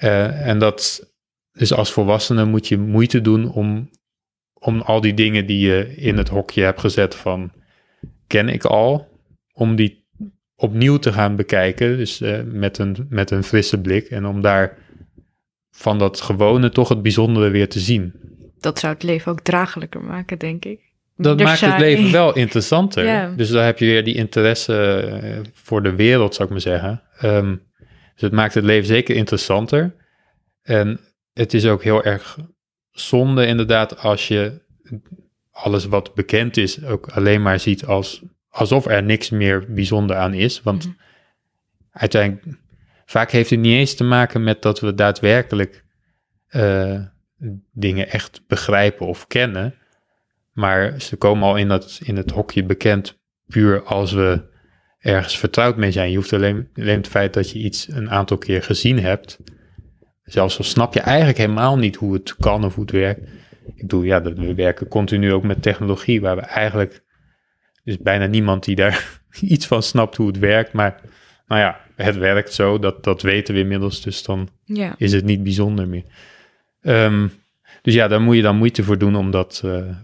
Uh, 0.00 0.46
en 0.46 0.58
dat, 0.58 1.10
dus 1.52 1.72
als 1.72 1.92
volwassene 1.92 2.44
moet 2.44 2.68
je 2.68 2.78
moeite 2.78 3.20
doen 3.20 3.52
om, 3.52 3.90
om 4.52 4.80
al 4.80 5.00
die 5.00 5.14
dingen 5.14 5.46
die 5.46 5.58
je 5.66 5.94
in 5.96 6.16
het 6.16 6.28
hokje 6.28 6.62
hebt 6.62 6.80
gezet 6.80 7.14
van 7.14 7.52
ken 8.26 8.48
ik 8.48 8.64
al, 8.64 9.08
om 9.52 9.76
die 9.76 10.06
opnieuw 10.56 10.96
te 10.96 11.12
gaan 11.12 11.36
bekijken. 11.36 11.96
Dus 11.96 12.20
uh, 12.20 12.40
met, 12.44 12.78
een, 12.78 13.06
met 13.08 13.30
een 13.30 13.42
frisse 13.42 13.80
blik. 13.80 14.06
En 14.06 14.26
om 14.26 14.40
daar 14.40 14.78
van 15.70 15.98
dat 15.98 16.20
gewone 16.20 16.70
toch 16.70 16.88
het 16.88 17.02
bijzondere 17.02 17.50
weer 17.50 17.68
te 17.68 17.80
zien. 17.80 18.12
Dat 18.58 18.78
zou 18.78 18.92
het 18.92 19.02
leven 19.02 19.32
ook 19.32 19.40
draaglijker 19.40 20.00
maken, 20.00 20.38
denk 20.38 20.64
ik. 20.64 20.91
Dat 21.22 21.40
maakt 21.40 21.60
het 21.60 21.78
leven 21.78 22.12
wel 22.12 22.36
interessanter. 22.36 23.04
Dus 23.36 23.50
daar 23.50 23.64
heb 23.64 23.78
je 23.78 23.84
weer 23.84 24.04
die 24.04 24.14
interesse 24.14 24.96
eh, 24.96 25.38
voor 25.52 25.82
de 25.82 25.94
wereld, 25.94 26.34
zou 26.34 26.48
ik 26.48 26.54
maar 26.54 26.62
zeggen. 26.62 27.02
Um, 27.22 27.62
dus 28.14 28.22
het 28.22 28.32
maakt 28.32 28.54
het 28.54 28.64
leven 28.64 28.86
zeker 28.86 29.14
interessanter. 29.14 29.94
En 30.62 31.00
het 31.32 31.54
is 31.54 31.66
ook 31.66 31.82
heel 31.82 32.04
erg 32.04 32.38
zonde, 32.90 33.46
inderdaad, 33.46 33.98
als 33.98 34.28
je 34.28 34.60
alles 35.50 35.84
wat 35.84 36.14
bekend 36.14 36.56
is 36.56 36.84
ook 36.84 37.08
alleen 37.08 37.42
maar 37.42 37.60
ziet 37.60 37.84
als 37.84 38.22
alsof 38.48 38.86
er 38.86 39.02
niks 39.02 39.30
meer 39.30 39.72
bijzonder 39.72 40.16
aan 40.16 40.34
is. 40.34 40.62
Want 40.62 40.86
mhm. 40.86 40.94
uiteindelijk, 41.90 42.58
vaak 43.04 43.30
heeft 43.30 43.50
het 43.50 43.58
niet 43.58 43.78
eens 43.78 43.94
te 43.94 44.04
maken 44.04 44.44
met 44.44 44.62
dat 44.62 44.80
we 44.80 44.94
daadwerkelijk 44.94 45.84
uh, 46.50 47.00
dingen 47.72 48.08
echt 48.08 48.42
begrijpen 48.46 49.06
of 49.06 49.26
kennen. 49.26 49.74
Maar 50.52 51.00
ze 51.00 51.16
komen 51.16 51.48
al 51.48 51.56
in, 51.56 51.68
dat, 51.68 52.00
in 52.04 52.16
het 52.16 52.30
hokje 52.30 52.64
bekend 52.64 53.20
puur 53.46 53.82
als 53.82 54.12
we 54.12 54.50
ergens 54.98 55.38
vertrouwd 55.38 55.76
mee 55.76 55.90
zijn. 55.90 56.10
Je 56.10 56.16
hoeft 56.16 56.32
alleen, 56.32 56.68
alleen 56.74 56.96
het 56.96 57.08
feit 57.08 57.34
dat 57.34 57.50
je 57.50 57.58
iets 57.58 57.88
een 57.88 58.10
aantal 58.10 58.38
keer 58.38 58.62
gezien 58.62 58.98
hebt. 58.98 59.38
Zelfs 60.24 60.58
al 60.58 60.64
snap 60.64 60.94
je 60.94 61.00
eigenlijk 61.00 61.38
helemaal 61.38 61.78
niet 61.78 61.96
hoe 61.96 62.12
het 62.12 62.36
kan 62.36 62.64
of 62.64 62.74
hoe 62.74 62.84
het 62.84 62.92
werkt. 62.92 63.20
Ik 63.66 63.80
bedoel, 63.80 64.02
ja, 64.02 64.22
we 64.22 64.54
werken 64.54 64.88
continu 64.88 65.32
ook 65.32 65.42
met 65.42 65.62
technologie 65.62 66.20
waar 66.20 66.36
we 66.36 66.42
eigenlijk 66.42 67.04
is 67.84 67.98
bijna 67.98 68.26
niemand 68.26 68.64
die 68.64 68.76
daar 68.76 69.20
iets 69.40 69.66
van 69.66 69.82
snapt 69.82 70.16
hoe 70.16 70.26
het 70.26 70.38
werkt. 70.38 70.72
Maar 70.72 71.00
nou 71.46 71.60
ja, 71.60 71.80
het 71.96 72.16
werkt 72.16 72.52
zo, 72.52 72.78
dat, 72.78 73.04
dat 73.04 73.22
weten 73.22 73.54
we 73.54 73.60
inmiddels. 73.60 74.02
Dus 74.02 74.22
dan 74.22 74.48
ja. 74.64 74.94
is 74.98 75.12
het 75.12 75.24
niet 75.24 75.42
bijzonder 75.42 75.88
meer. 75.88 76.04
Um, 76.82 77.32
dus 77.82 77.94
ja, 77.94 78.08
daar 78.08 78.20
moet 78.20 78.36
je 78.36 78.42
dan 78.42 78.56
moeite 78.56 78.82
voor 78.82 78.98
doen 78.98 79.16
om 79.16 79.30
dat, 79.30 79.62
uh, 79.64 79.96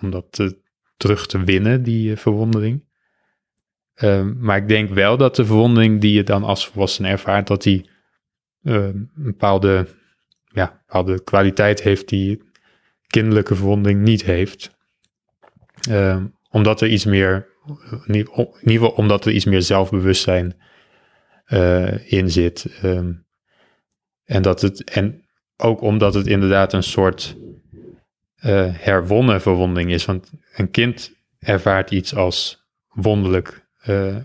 om 0.00 0.10
dat 0.10 0.38
uh, 0.38 0.50
terug 0.96 1.26
te 1.26 1.44
winnen, 1.44 1.82
die 1.82 2.10
uh, 2.10 2.16
verwondering. 2.16 2.84
Um, 4.02 4.36
maar 4.40 4.56
ik 4.56 4.68
denk 4.68 4.90
wel 4.90 5.16
dat 5.16 5.36
de 5.36 5.44
verwondering 5.44 6.00
die 6.00 6.12
je 6.12 6.22
dan 6.22 6.44
als 6.44 6.66
volwassene 6.66 7.08
ervaart, 7.08 7.46
dat 7.46 7.62
die 7.62 7.90
een 8.62 9.10
bepaalde, 9.14 9.86
ja, 10.44 10.82
bepaalde 10.86 11.22
kwaliteit 11.22 11.82
heeft 11.82 12.08
die 12.08 12.42
kinderlijke 13.06 13.54
verwondering 13.54 14.02
niet 14.02 14.24
heeft. 14.24 14.76
Um, 15.90 16.34
omdat 16.50 16.80
er 16.80 16.88
iets 16.88 17.04
meer, 17.04 17.48
in 18.06 18.28
omdat 18.94 19.24
er 19.24 19.32
iets 19.32 19.44
meer 19.44 19.62
zelfbewustzijn 19.62 20.56
uh, 21.48 22.12
in 22.12 22.30
zit. 22.30 22.80
En, 24.24 24.42
dat 24.42 24.60
het, 24.60 24.84
en 24.84 25.24
ook 25.56 25.80
omdat 25.80 26.14
het 26.14 26.26
inderdaad 26.26 26.72
een 26.72 26.82
soort 26.82 27.36
uh, 28.46 28.66
herwonnen 28.72 29.40
verwonding 29.40 29.90
is. 29.90 30.04
Want 30.04 30.32
een 30.54 30.70
kind 30.70 31.12
ervaart 31.38 31.90
iets 31.90 32.14
als 32.14 32.64
wonderlijk, 32.88 33.66
uh, 33.86 34.16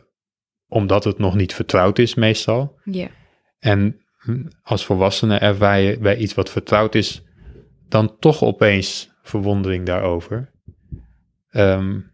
omdat 0.68 1.04
het 1.04 1.18
nog 1.18 1.36
niet 1.36 1.54
vertrouwd 1.54 2.00
is 2.00 2.16
meestal. 2.16 2.80
Ja. 2.84 3.08
En 3.60 4.02
als 4.64 4.86
volwassene 4.86 5.38
ervaar 5.38 5.80
je 5.80 6.00
bij 6.00 6.18
iets 6.18 6.34
wat 6.34 6.50
vertrouwd 6.50 6.96
is, 6.96 7.24
dan 7.88 8.18
toch 8.20 8.44
opeens 8.44 9.12
verwondering 9.24 9.86
daarover. 9.86 10.52
Um, 11.52 12.12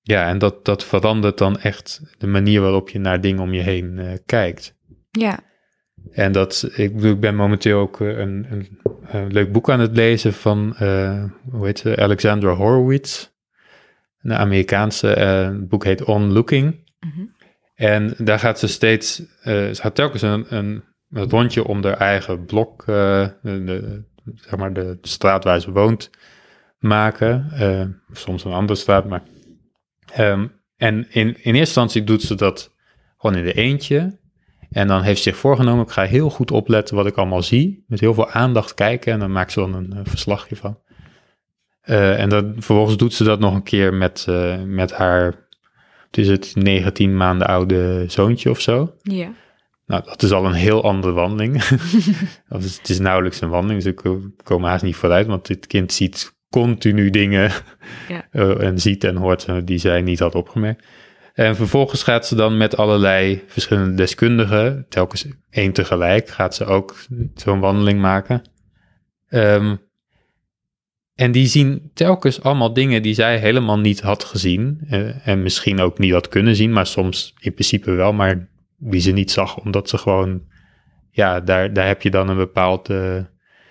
ja, 0.00 0.28
en 0.28 0.38
dat, 0.38 0.64
dat 0.64 0.84
verandert 0.84 1.38
dan 1.38 1.58
echt 1.58 2.00
de 2.18 2.26
manier 2.26 2.60
waarop 2.60 2.88
je 2.88 2.98
naar 2.98 3.20
dingen 3.20 3.42
om 3.42 3.52
je 3.52 3.62
heen 3.62 3.98
uh, 3.98 4.12
kijkt. 4.26 4.74
Ja. 5.10 5.40
En 6.10 6.32
dat, 6.32 6.70
ik 6.76 6.94
bedoel, 6.94 7.12
ik 7.12 7.20
ben 7.20 7.36
momenteel 7.36 7.78
ook 7.78 8.00
een, 8.00 8.46
een, 8.50 8.80
een, 9.08 9.32
leuk 9.32 9.52
boek 9.52 9.70
aan 9.70 9.80
het 9.80 9.96
lezen 9.96 10.32
van, 10.32 10.76
uh, 10.80 11.24
hoe 11.50 11.66
heet 11.66 11.78
ze, 11.78 11.96
Alexandra 11.96 12.52
Horowitz. 12.52 13.28
Een 14.20 14.34
Amerikaanse 14.34 15.64
boek 15.68 15.84
heet 15.84 16.04
On 16.04 16.32
Looking. 16.32 16.84
Mm 17.00 17.34
En 17.74 18.14
daar 18.18 18.38
gaat 18.38 18.58
ze 18.58 18.66
steeds, 18.66 19.22
ze 19.42 19.78
gaat 19.80 19.94
telkens 19.94 20.22
een, 20.22 20.56
een, 20.56 20.84
een 21.10 21.30
rondje 21.30 21.64
om 21.64 21.84
haar 21.84 21.96
eigen 21.96 22.44
blok, 22.44 22.84
de, 22.86 24.04
zeg 24.34 24.56
maar 24.56 24.72
de, 24.72 24.98
de, 25.00 25.08
straat 25.08 25.44
waar 25.44 25.60
ze 25.60 25.70
woont, 25.70 26.10
maken. 26.78 27.50
soms 28.12 28.44
een 28.44 28.52
andere 28.52 28.78
straat, 28.78 29.08
maar 29.08 29.22
Um, 30.18 30.52
en 30.76 31.06
in, 31.10 31.26
in 31.26 31.34
eerste 31.34 31.58
instantie 31.58 32.04
doet 32.04 32.22
ze 32.22 32.34
dat 32.34 32.74
gewoon 33.16 33.36
in 33.36 33.44
de 33.44 33.52
eentje. 33.52 34.18
En 34.70 34.88
dan 34.88 35.02
heeft 35.02 35.22
ze 35.22 35.30
zich 35.30 35.38
voorgenomen, 35.38 35.84
ik 35.84 35.90
ga 35.90 36.02
heel 36.02 36.30
goed 36.30 36.50
opletten 36.50 36.96
wat 36.96 37.06
ik 37.06 37.16
allemaal 37.16 37.42
zie. 37.42 37.84
Met 37.86 38.00
heel 38.00 38.14
veel 38.14 38.30
aandacht 38.30 38.74
kijken 38.74 39.12
en 39.12 39.18
dan 39.18 39.32
maakt 39.32 39.52
ze 39.52 39.60
dan 39.60 39.74
een 39.74 39.92
uh, 39.94 40.00
verslagje 40.04 40.56
van. 40.56 40.78
Uh, 41.84 42.20
en 42.20 42.28
dan 42.28 42.52
vervolgens 42.54 42.96
doet 42.96 43.14
ze 43.14 43.24
dat 43.24 43.40
nog 43.40 43.54
een 43.54 43.62
keer 43.62 43.94
met, 43.94 44.26
uh, 44.28 44.62
met 44.62 44.92
haar, 44.92 45.48
het 46.06 46.18
is 46.18 46.28
het 46.28 46.52
19 46.54 47.16
maanden 47.16 47.46
oude 47.46 48.04
zoontje 48.06 48.50
of 48.50 48.60
zo. 48.60 48.94
Ja. 49.02 49.32
Nou, 49.86 50.04
dat 50.04 50.22
is 50.22 50.32
al 50.32 50.46
een 50.46 50.52
heel 50.52 50.82
andere 50.82 51.12
wandeling. 51.12 51.68
het 52.48 52.88
is 52.88 52.98
nauwelijks 52.98 53.40
een 53.40 53.48
wandeling, 53.48 53.82
dus 53.82 53.92
ik 53.92 54.20
kom 54.42 54.64
haast 54.64 54.84
niet 54.84 54.96
vooruit, 54.96 55.26
want 55.26 55.46
dit 55.46 55.66
kind 55.66 55.92
ziet 55.92 56.34
continu 56.50 57.10
dingen 57.10 57.50
ja. 58.08 58.28
en 58.68 58.78
ziet 58.78 59.04
en 59.04 59.16
hoort 59.16 59.46
die 59.64 59.78
zij 59.78 60.02
niet 60.02 60.18
had 60.18 60.34
opgemerkt. 60.34 60.84
En 61.36 61.56
vervolgens 61.56 62.02
gaat 62.02 62.26
ze 62.26 62.34
dan 62.34 62.56
met 62.56 62.76
allerlei 62.76 63.42
verschillende 63.46 63.94
deskundigen, 63.94 64.86
telkens 64.88 65.26
één 65.50 65.72
tegelijk, 65.72 66.28
gaat 66.28 66.54
ze 66.54 66.64
ook 66.64 66.96
zo'n 67.34 67.60
wandeling 67.60 68.00
maken. 68.00 68.42
Um, 69.28 69.80
en 71.14 71.32
die 71.32 71.46
zien 71.46 71.90
telkens 71.94 72.42
allemaal 72.42 72.72
dingen 72.72 73.02
die 73.02 73.14
zij 73.14 73.38
helemaal 73.38 73.78
niet 73.78 74.00
had 74.00 74.24
gezien. 74.24 74.86
Uh, 74.90 75.28
en 75.28 75.42
misschien 75.42 75.80
ook 75.80 75.98
niet 75.98 76.12
had 76.12 76.28
kunnen 76.28 76.56
zien, 76.56 76.72
maar 76.72 76.86
soms 76.86 77.34
in 77.40 77.52
principe 77.52 77.90
wel, 77.90 78.12
maar 78.12 78.48
die 78.76 79.00
ze 79.00 79.12
niet 79.12 79.30
zag, 79.30 79.56
omdat 79.56 79.88
ze 79.88 79.98
gewoon 79.98 80.42
ja, 81.10 81.40
daar, 81.40 81.72
daar 81.72 81.86
heb 81.86 82.02
je 82.02 82.10
dan 82.10 82.28
een 82.28 82.36
bepaald, 82.36 82.90
uh, 82.90 83.24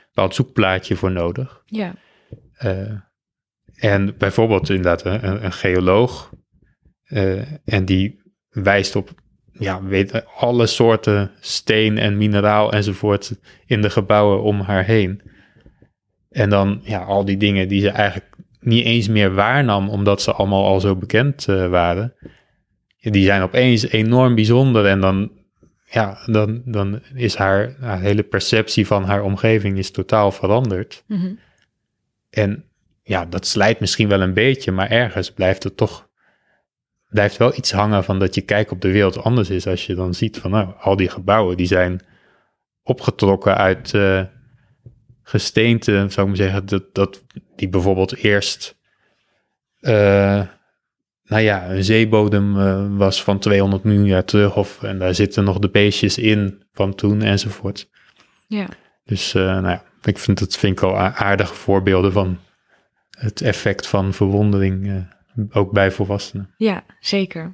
bepaald 0.07 0.35
zoekplaatje 0.35 0.95
voor 0.95 1.11
nodig. 1.11 1.61
Ja. 1.65 1.93
en 3.75 4.17
bijvoorbeeld 4.17 4.69
inderdaad 4.69 5.05
een, 5.05 5.45
een 5.45 5.53
geoloog, 5.53 6.31
en 7.63 7.85
die 7.85 8.21
wijst 8.49 8.95
op 8.95 9.13
ja, 9.59 9.83
weet, 9.83 10.25
alle 10.35 10.65
soorten 10.65 11.31
steen 11.39 11.97
en 11.97 12.17
mineraal 12.17 12.71
enzovoort 12.71 13.39
in 13.65 13.81
de 13.81 13.89
gebouwen 13.89 14.41
om 14.41 14.59
haar 14.61 14.83
heen. 14.83 15.21
En 16.29 16.49
dan 16.49 16.81
ja, 16.83 16.99
al 16.99 17.25
die 17.25 17.37
dingen 17.37 17.67
die 17.67 17.81
ze 17.81 17.89
eigenlijk 17.89 18.35
niet 18.59 18.85
eens 18.85 19.07
meer 19.07 19.33
waarnam, 19.33 19.89
omdat 19.89 20.21
ze 20.21 20.31
allemaal 20.31 20.65
al 20.65 20.79
zo 20.79 20.95
bekend 20.95 21.47
uh, 21.47 21.69
waren. 21.69 22.13
Die 22.99 23.25
zijn 23.25 23.41
opeens 23.41 23.87
enorm 23.87 24.35
bijzonder 24.35 24.85
en 24.85 25.01
dan, 25.01 25.31
ja, 25.89 26.17
dan, 26.25 26.61
dan 26.65 27.01
is 27.13 27.35
haar, 27.35 27.75
haar 27.79 28.01
hele 28.01 28.23
perceptie 28.23 28.87
van 28.87 29.03
haar 29.03 29.23
omgeving 29.23 29.77
is 29.77 29.91
totaal 29.91 30.31
veranderd. 30.31 31.03
Mhm. 31.07 31.33
En 32.29 32.63
ja, 33.03 33.25
dat 33.25 33.47
slijt 33.47 33.79
misschien 33.79 34.07
wel 34.07 34.21
een 34.21 34.33
beetje, 34.33 34.71
maar 34.71 34.89
ergens 34.89 35.31
blijft 35.31 35.63
het 35.63 35.77
toch 35.77 36.09
blijft 37.09 37.37
wel 37.37 37.57
iets 37.57 37.71
hangen 37.71 38.03
van 38.03 38.19
dat 38.19 38.35
je 38.35 38.41
kijk 38.41 38.71
op 38.71 38.81
de 38.81 38.91
wereld 38.91 39.23
anders 39.23 39.49
is 39.49 39.67
als 39.67 39.85
je 39.85 39.95
dan 39.95 40.13
ziet 40.13 40.37
van 40.37 40.51
nou, 40.51 40.73
al 40.79 40.95
die 40.95 41.09
gebouwen 41.09 41.57
die 41.57 41.67
zijn 41.67 42.01
opgetrokken 42.83 43.57
uit 43.57 43.93
uh, 43.93 44.23
gesteente, 45.23 45.91
zou 45.91 46.07
ik 46.07 46.27
maar 46.27 46.35
zeggen, 46.35 46.65
dat, 46.65 46.83
dat 46.93 47.23
die 47.55 47.69
bijvoorbeeld 47.69 48.15
eerst 48.15 48.77
uh, 49.81 50.41
nou 51.23 51.41
ja, 51.41 51.69
een 51.69 51.83
zeebodem 51.83 52.57
uh, 52.57 52.97
was 52.97 53.23
van 53.23 53.39
200 53.39 53.83
miljoen 53.83 54.05
jaar 54.05 54.25
terug 54.25 54.55
of 54.55 54.83
en 54.83 54.99
daar 54.99 55.15
zitten 55.15 55.43
nog 55.43 55.59
de 55.59 55.69
beestjes 55.69 56.17
in 56.17 56.63
van 56.73 56.95
toen 56.95 57.21
enzovoort. 57.21 57.89
Ja. 58.47 58.67
Dus 59.03 59.33
nou 59.33 59.67
ja, 59.67 59.83
ik 60.01 60.17
vind 60.17 60.39
het 60.39 60.57
vind 60.57 60.77
ik 60.77 60.83
al 60.83 60.97
aardige 60.97 61.53
voorbeelden 61.53 62.11
van 62.11 62.39
het 63.09 63.41
effect 63.41 63.87
van 63.87 64.13
verwondering 64.13 65.07
ook 65.51 65.71
bij 65.71 65.91
volwassenen. 65.91 66.49
Ja, 66.57 66.83
zeker. 66.99 67.53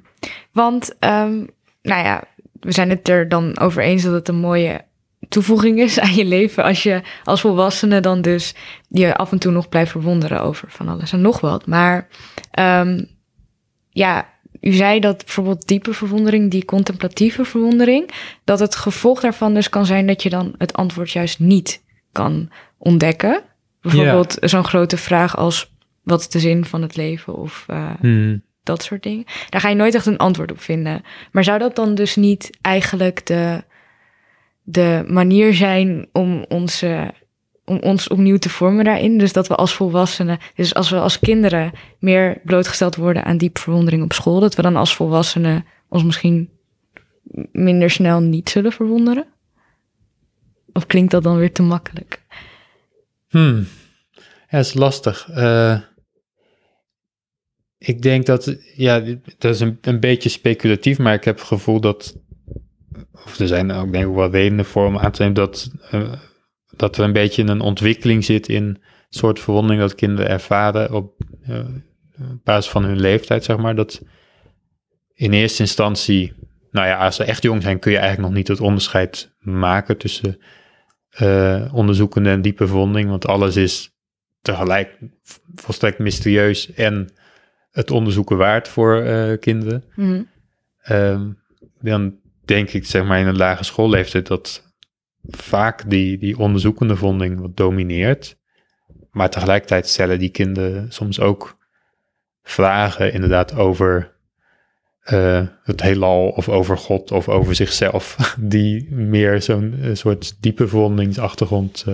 Want, 0.52 0.94
um, 1.00 1.48
nou 1.82 2.04
ja, 2.04 2.24
we 2.60 2.72
zijn 2.72 2.90
het 2.90 3.08
er 3.08 3.28
dan 3.28 3.58
over 3.58 3.82
eens 3.82 4.02
dat 4.02 4.12
het 4.12 4.28
een 4.28 4.40
mooie 4.40 4.84
toevoeging 5.28 5.80
is 5.80 6.00
aan 6.00 6.14
je 6.14 6.24
leven. 6.24 6.64
Als 6.64 6.82
je 6.82 7.02
als 7.24 7.40
volwassene 7.40 8.00
dan 8.00 8.22
dus 8.22 8.54
je 8.88 9.16
af 9.16 9.32
en 9.32 9.38
toe 9.38 9.52
nog 9.52 9.68
blijft 9.68 9.90
verwonderen 9.90 10.42
over 10.42 10.70
van 10.70 10.88
alles 10.88 11.12
en 11.12 11.20
nog 11.20 11.40
wat. 11.40 11.66
Maar 11.66 12.08
um, 12.58 13.10
ja, 13.90 14.28
u 14.60 14.72
zei 14.72 15.00
dat 15.00 15.16
bijvoorbeeld 15.16 15.68
diepe 15.68 15.94
verwondering, 15.94 16.50
die 16.50 16.64
contemplatieve 16.64 17.44
verwondering, 17.44 18.10
dat 18.44 18.58
het 18.58 18.74
gevolg 18.74 19.20
daarvan 19.20 19.54
dus 19.54 19.68
kan 19.68 19.86
zijn 19.86 20.06
dat 20.06 20.22
je 20.22 20.30
dan 20.30 20.54
het 20.58 20.72
antwoord 20.72 21.10
juist 21.10 21.38
niet 21.38 21.82
kan 22.12 22.50
ontdekken. 22.78 23.42
Bijvoorbeeld 23.80 24.36
zo'n 24.40 24.64
grote 24.64 24.96
vraag 24.96 25.36
als 25.36 25.71
wat 26.02 26.20
is 26.20 26.28
de 26.28 26.38
zin 26.38 26.64
van 26.64 26.82
het 26.82 26.96
leven 26.96 27.34
of 27.34 27.66
uh, 27.70 27.90
hmm. 28.00 28.42
dat 28.62 28.82
soort 28.82 29.02
dingen. 29.02 29.24
Daar 29.48 29.60
ga 29.60 29.68
je 29.68 29.74
nooit 29.74 29.94
echt 29.94 30.06
een 30.06 30.16
antwoord 30.16 30.50
op 30.52 30.60
vinden. 30.60 31.02
Maar 31.32 31.44
zou 31.44 31.58
dat 31.58 31.76
dan 31.76 31.94
dus 31.94 32.16
niet 32.16 32.58
eigenlijk 32.60 33.26
de, 33.26 33.64
de 34.62 35.04
manier 35.06 35.54
zijn 35.54 36.08
om, 36.12 36.44
onze, 36.48 37.14
om 37.64 37.78
ons 37.78 38.08
opnieuw 38.08 38.38
te 38.38 38.48
vormen 38.48 38.84
daarin? 38.84 39.18
Dus 39.18 39.32
dat 39.32 39.48
we 39.48 39.54
als 39.54 39.74
volwassenen, 39.74 40.38
dus 40.54 40.74
als 40.74 40.90
we 40.90 40.98
als 40.98 41.18
kinderen 41.18 41.72
meer 41.98 42.40
blootgesteld 42.44 42.96
worden 42.96 43.24
aan 43.24 43.36
diep 43.36 43.58
verwondering 43.58 44.02
op 44.02 44.12
school, 44.12 44.40
dat 44.40 44.54
we 44.54 44.62
dan 44.62 44.76
als 44.76 44.94
volwassenen 44.94 45.64
ons 45.88 46.04
misschien 46.04 46.50
minder 47.52 47.90
snel 47.90 48.20
niet 48.20 48.50
zullen 48.50 48.72
verwonderen? 48.72 49.26
Of 50.72 50.86
klinkt 50.86 51.10
dat 51.10 51.22
dan 51.22 51.36
weer 51.36 51.52
te 51.52 51.62
makkelijk? 51.62 52.22
Hmm. 53.28 53.66
Ja, 54.48 54.58
is 54.58 54.74
lastig. 54.74 55.28
Uh, 55.30 55.78
ik 57.84 58.02
denk 58.02 58.26
dat, 58.26 58.56
ja, 58.76 59.00
dat 59.38 59.54
is 59.54 59.60
een, 59.60 59.78
een 59.80 60.00
beetje 60.00 60.28
speculatief, 60.28 60.98
maar 60.98 61.14
ik 61.14 61.24
heb 61.24 61.38
het 61.38 61.46
gevoel 61.46 61.80
dat, 61.80 62.16
of 63.12 63.38
er 63.38 63.46
zijn 63.46 63.70
ook 63.70 63.92
denk 63.92 64.08
ik 64.08 64.14
wel 64.14 64.30
redenen 64.30 64.64
voor 64.64 64.86
om 64.86 64.98
aan 64.98 65.10
te 65.10 65.22
nemen 65.22 65.36
dat, 65.36 65.70
uh, 65.94 66.12
dat 66.76 66.96
er 66.96 67.04
een 67.04 67.12
beetje 67.12 67.42
een 67.42 67.60
ontwikkeling 67.60 68.24
zit 68.24 68.48
in 68.48 68.66
het 68.66 69.16
soort 69.16 69.40
verwonding 69.40 69.80
dat 69.80 69.94
kinderen 69.94 70.30
ervaren 70.30 70.92
op 70.92 71.20
uh, 71.48 71.64
basis 72.44 72.70
van 72.70 72.84
hun 72.84 73.00
leeftijd, 73.00 73.44
zeg 73.44 73.56
maar. 73.56 73.74
Dat 73.74 74.02
in 75.14 75.32
eerste 75.32 75.62
instantie, 75.62 76.32
nou 76.70 76.86
ja, 76.86 77.04
als 77.04 77.16
ze 77.16 77.24
echt 77.24 77.42
jong 77.42 77.62
zijn, 77.62 77.78
kun 77.78 77.92
je 77.92 77.98
eigenlijk 77.98 78.28
nog 78.28 78.38
niet 78.38 78.48
het 78.48 78.60
onderscheid 78.60 79.34
maken 79.38 79.96
tussen 79.96 80.38
uh, 81.20 81.74
onderzoekende 81.74 82.30
en 82.30 82.42
diepe 82.42 82.66
verwonding, 82.66 83.08
want 83.08 83.26
alles 83.26 83.56
is 83.56 83.90
tegelijk 84.42 84.98
volstrekt 85.54 85.98
mysterieus 85.98 86.72
en 86.72 87.12
het 87.72 87.90
onderzoeken 87.90 88.36
waard 88.36 88.68
voor 88.68 89.02
uh, 89.02 89.38
kinderen. 89.38 89.84
Mhm. 89.94 90.22
Ehm, 90.82 91.30
dan 91.80 92.18
denk 92.44 92.70
ik, 92.70 92.86
zeg 92.86 93.04
maar, 93.04 93.18
in 93.18 93.26
een 93.26 93.36
lage 93.36 93.64
schoolleeftijd 93.64 94.26
dat 94.26 94.72
vaak 95.22 95.90
die, 95.90 96.18
die 96.18 96.38
onderzoekende 96.38 96.96
vonding 96.96 97.40
wat 97.40 97.56
domineert. 97.56 98.36
Maar 99.10 99.30
tegelijkertijd 99.30 99.88
stellen 99.88 100.18
die 100.18 100.30
kinderen 100.30 100.92
soms 100.92 101.20
ook 101.20 101.56
vragen, 102.42 103.12
inderdaad, 103.12 103.54
over 103.54 104.12
uh, 105.12 105.46
het 105.62 105.82
heelal 105.82 106.28
of 106.28 106.48
over 106.48 106.78
God 106.78 107.10
of 107.10 107.28
over 107.28 107.54
zichzelf, 107.54 108.16
die 108.38 108.94
meer 108.94 109.42
zo'n 109.42 109.78
eh, 109.82 109.94
soort 109.94 110.42
diepe 110.42 110.68
vondingsachtergrond 110.68 111.86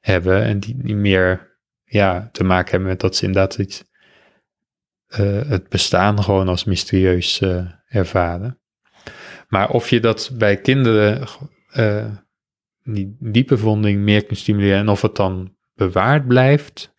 hebben 0.00 0.42
en 0.42 0.58
die, 0.60 0.76
die 0.78 0.94
meer 0.94 1.58
ja, 1.84 2.28
te 2.32 2.44
maken 2.44 2.70
hebben 2.70 2.88
met 2.88 3.00
dat 3.00 3.16
ze 3.16 3.26
inderdaad 3.26 3.58
iets 3.58 3.84
uh, 5.18 5.40
het 5.48 5.68
bestaan 5.68 6.22
gewoon 6.22 6.48
als 6.48 6.64
mysterieus 6.64 7.40
uh, 7.40 7.70
ervaren. 7.88 8.60
Maar 9.48 9.70
of 9.70 9.90
je 9.90 10.00
dat 10.00 10.30
bij 10.34 10.56
kinderen, 10.56 11.26
uh, 11.76 12.06
die 12.82 13.16
diepe 13.20 13.58
vonding, 13.58 14.00
meer 14.00 14.24
kunt 14.24 14.38
stimuleren 14.38 14.78
en 14.78 14.88
of 14.88 15.02
het 15.02 15.16
dan 15.16 15.56
bewaard 15.74 16.26
blijft, 16.26 16.94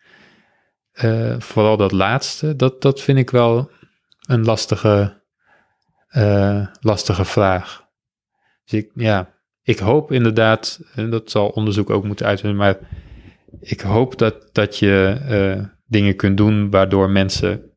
vooral 1.38 1.76
dat 1.76 1.92
laatste, 1.92 2.56
dat, 2.56 2.82
dat 2.82 3.00
vind 3.00 3.18
ik 3.18 3.30
wel 3.30 3.70
een 4.26 4.44
lastige, 4.44 5.22
lastige 6.80 7.24
vraag. 7.24 7.88
Dus 8.64 8.80
ik, 8.80 8.90
ja, 8.94 9.34
ik 9.62 9.78
hoop 9.78 10.12
inderdaad, 10.12 10.80
en 10.94 11.10
dat 11.10 11.30
zal 11.30 11.48
onderzoek 11.48 11.90
ook 11.90 12.04
moeten 12.04 12.26
uitvinden, 12.26 12.58
maar 12.58 12.78
ik 13.60 13.80
hoop 13.80 14.18
dat, 14.18 14.48
dat 14.52 14.78
je 14.78 15.70
dingen 15.86 16.16
kunt 16.16 16.36
doen 16.36 16.70
waardoor 16.70 17.10
mensen 17.10 17.71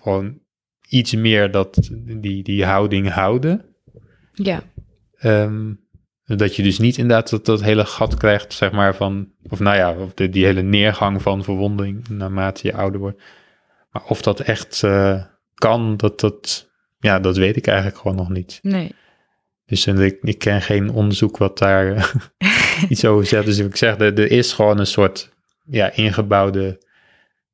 gewoon 0.00 0.40
iets 0.88 1.14
meer 1.14 1.50
dat, 1.50 1.90
die, 2.20 2.42
die 2.42 2.64
houding 2.64 3.10
houden. 3.10 3.64
Ja. 4.32 4.62
Um, 5.22 5.86
dat 6.24 6.56
je 6.56 6.62
dus 6.62 6.78
niet 6.78 6.96
inderdaad 6.96 7.30
dat, 7.30 7.44
dat 7.44 7.62
hele 7.62 7.84
gat 7.84 8.16
krijgt, 8.16 8.52
zeg 8.52 8.72
maar, 8.72 8.94
van, 8.96 9.32
of 9.48 9.60
nou 9.60 9.76
ja, 9.76 9.94
of 9.94 10.14
de, 10.14 10.28
die 10.28 10.44
hele 10.44 10.62
neergang 10.62 11.22
van 11.22 11.44
verwonding 11.44 12.08
naarmate 12.08 12.66
je 12.66 12.74
ouder 12.74 13.00
wordt. 13.00 13.22
Maar 13.90 14.04
of 14.04 14.22
dat 14.22 14.40
echt 14.40 14.82
uh, 14.84 15.24
kan, 15.54 15.96
dat, 15.96 16.20
dat, 16.20 16.70
ja, 16.98 17.20
dat 17.20 17.36
weet 17.36 17.56
ik 17.56 17.66
eigenlijk 17.66 17.98
gewoon 17.98 18.16
nog 18.16 18.28
niet. 18.28 18.58
Nee. 18.62 18.94
Dus 19.64 19.86
en 19.86 19.98
ik, 19.98 20.18
ik 20.22 20.38
ken 20.38 20.62
geen 20.62 20.90
onderzoek 20.90 21.36
wat 21.36 21.58
daar 21.58 22.12
iets 22.88 23.04
over 23.04 23.26
zegt. 23.26 23.46
Dus 23.46 23.58
ik 23.58 23.76
zeg, 23.76 23.98
er, 23.98 24.18
er 24.18 24.30
is 24.30 24.52
gewoon 24.52 24.78
een 24.78 24.86
soort 24.86 25.32
ja, 25.64 25.92
ingebouwde 25.92 26.84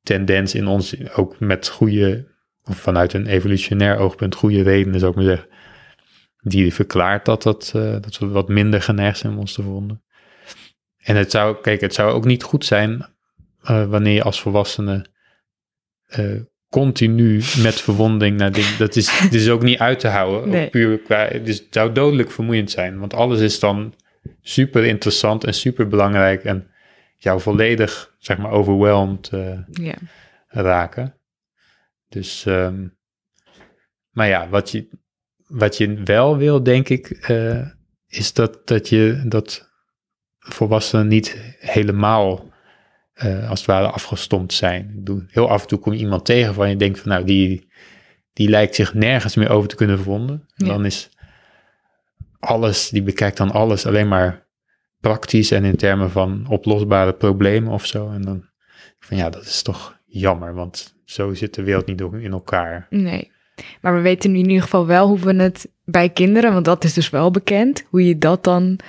tendens 0.03 0.55
in 0.55 0.67
ons, 0.67 0.95
ook 1.15 1.39
met 1.39 1.67
goede, 1.67 2.31
of 2.63 2.77
vanuit 2.77 3.13
een 3.13 3.27
evolutionair 3.27 3.97
oogpunt, 3.97 4.35
goede 4.35 4.61
redenen 4.61 4.99
zou 4.99 5.11
ik 5.11 5.17
maar 5.17 5.25
zeggen, 5.25 5.47
die 6.39 6.73
verklaart 6.73 7.25
dat, 7.25 7.43
dat, 7.43 7.73
uh, 7.75 7.91
dat 8.01 8.17
we 8.17 8.27
wat 8.27 8.47
minder 8.47 8.81
geneigd 8.81 9.17
zijn 9.17 9.33
om 9.33 9.39
ons 9.39 9.53
te 9.53 9.61
verwonden. 9.61 10.03
En 10.97 11.15
het 11.15 11.31
zou, 11.31 11.61
kijk, 11.61 11.81
het 11.81 11.93
zou 11.93 12.11
ook 12.11 12.25
niet 12.25 12.43
goed 12.43 12.65
zijn 12.65 13.05
uh, 13.69 13.85
wanneer 13.85 14.13
je 14.13 14.23
als 14.23 14.41
volwassene 14.41 15.05
uh, 16.19 16.41
continu 16.69 17.35
met 17.57 17.81
verwonding 17.81 18.37
naar 18.37 18.51
dingen, 18.51 18.77
dat 18.77 18.95
is, 18.95 19.19
dit 19.21 19.33
is 19.33 19.49
ook 19.49 19.63
niet 19.63 19.79
uit 19.79 19.99
te 19.99 20.07
houden. 20.07 20.49
Nee. 20.49 20.69
Puur 20.69 20.99
qua, 20.99 21.27
dus 21.27 21.57
het 21.57 21.67
zou 21.69 21.91
dodelijk 21.91 22.31
vermoeiend 22.31 22.71
zijn, 22.71 22.99
want 22.99 23.13
alles 23.13 23.39
is 23.39 23.59
dan 23.59 23.93
super 24.41 24.85
interessant 24.85 25.43
en 25.43 25.53
super 25.53 25.87
belangrijk 25.87 26.43
en 26.43 26.67
jou 27.23 27.41
volledig, 27.41 28.15
zeg 28.17 28.37
maar, 28.37 28.51
overweldigd 28.51 29.31
uh, 29.31 29.93
raken. 30.47 31.17
Dus, 32.09 32.45
um, 32.45 32.97
maar 34.09 34.27
ja, 34.27 34.49
wat 34.49 34.71
je, 34.71 34.87
wat 35.47 35.77
je 35.77 36.03
wel 36.03 36.37
wil, 36.37 36.63
denk 36.63 36.89
ik, 36.89 37.29
uh, 37.29 37.67
is 38.07 38.33
dat, 38.33 38.67
dat 38.67 38.89
je 38.89 39.23
dat 39.25 39.71
volwassenen 40.39 41.07
niet 41.07 41.55
helemaal 41.59 42.51
uh, 43.15 43.49
als 43.49 43.59
het 43.59 43.67
ware 43.67 43.87
afgestompt 43.87 44.53
zijn. 44.53 45.03
Heel 45.27 45.49
af 45.49 45.61
en 45.61 45.67
toe 45.67 45.79
kom 45.79 45.93
je 45.93 45.99
iemand 45.99 46.25
tegen 46.25 46.53
van 46.53 46.69
je 46.69 46.75
denkt 46.75 46.99
van 46.99 47.09
nou, 47.09 47.23
die, 47.23 47.71
die 48.33 48.49
lijkt 48.49 48.75
zich 48.75 48.93
nergens 48.93 49.35
meer 49.35 49.49
over 49.49 49.69
te 49.69 49.75
kunnen 49.75 49.97
verwonden. 49.97 50.47
Dan 50.55 50.85
is 50.85 51.09
alles, 52.39 52.89
die 52.89 53.03
bekijkt 53.03 53.37
dan 53.37 53.51
alles 53.51 53.85
alleen 53.85 54.07
maar 54.07 54.42
praktisch 55.03 55.51
en 55.51 55.63
in 55.63 55.75
termen 55.75 56.11
van 56.11 56.45
oplosbare 56.49 57.13
problemen 57.13 57.71
of 57.71 57.85
zo. 57.85 58.09
En 58.11 58.21
dan 58.21 58.45
van 58.99 59.17
ja, 59.17 59.29
dat 59.29 59.43
is 59.43 59.61
toch 59.61 59.99
jammer, 60.05 60.53
want 60.53 60.95
zo 61.05 61.33
zit 61.33 61.53
de 61.53 61.63
wereld 61.63 61.85
niet 61.85 62.01
in 62.01 62.31
elkaar. 62.31 62.87
Nee, 62.89 63.31
maar 63.81 63.95
we 63.95 64.01
weten 64.01 64.35
in 64.35 64.47
ieder 64.47 64.61
geval 64.61 64.85
wel 64.85 65.07
hoe 65.07 65.19
we 65.19 65.33
het 65.33 65.69
bij 65.85 66.09
kinderen, 66.09 66.53
want 66.53 66.65
dat 66.65 66.83
is 66.83 66.93
dus 66.93 67.09
wel 67.09 67.31
bekend, 67.31 67.83
hoe 67.89 68.07
je 68.07 68.17
dat 68.17 68.43
dan, 68.43 68.79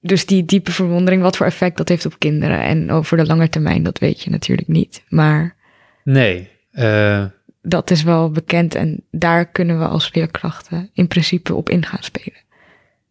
dus 0.00 0.26
die 0.26 0.44
diepe 0.44 0.72
verwondering, 0.72 1.22
wat 1.22 1.36
voor 1.36 1.46
effect 1.46 1.76
dat 1.76 1.88
heeft 1.88 2.06
op 2.06 2.18
kinderen. 2.18 2.60
En 2.60 2.90
over 2.90 3.16
de 3.16 3.26
lange 3.26 3.48
termijn, 3.48 3.82
dat 3.82 3.98
weet 3.98 4.22
je 4.22 4.30
natuurlijk 4.30 4.68
niet. 4.68 5.04
Maar. 5.08 5.56
Nee. 6.04 6.48
Uh... 6.72 7.24
Dat 7.62 7.90
is 7.90 8.02
wel 8.02 8.30
bekend 8.30 8.74
en 8.74 9.04
daar 9.10 9.46
kunnen 9.50 9.78
we 9.78 9.86
als 9.86 10.14
leerkrachten 10.14 10.90
in 10.92 11.08
principe 11.08 11.54
op 11.54 11.68
in 11.68 11.84
gaan 11.84 12.02
spelen. 12.02 12.40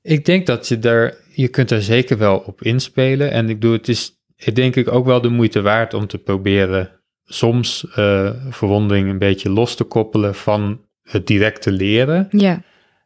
Ik 0.01 0.25
denk 0.25 0.45
dat 0.45 0.67
je 0.67 0.79
daar, 0.79 1.15
je 1.33 1.47
kunt 1.47 1.71
er 1.71 1.81
zeker 1.81 2.17
wel 2.17 2.37
op 2.37 2.61
inspelen. 2.61 3.31
En 3.31 3.49
ik 3.49 3.59
bedoel, 3.59 3.77
het 3.77 3.87
is 3.87 4.21
denk 4.53 4.75
ik 4.75 4.91
ook 4.91 5.05
wel 5.05 5.21
de 5.21 5.29
moeite 5.29 5.61
waard 5.61 5.93
om 5.93 6.07
te 6.07 6.17
proberen 6.17 6.89
soms 7.25 7.85
uh, 7.97 8.31
verwondering 8.49 9.09
een 9.09 9.17
beetje 9.17 9.49
los 9.49 9.75
te 9.75 9.83
koppelen 9.83 10.35
van 10.35 10.81
het 11.03 11.27
directe 11.27 11.71
leren. 11.71 12.27
Ja. 12.31 12.61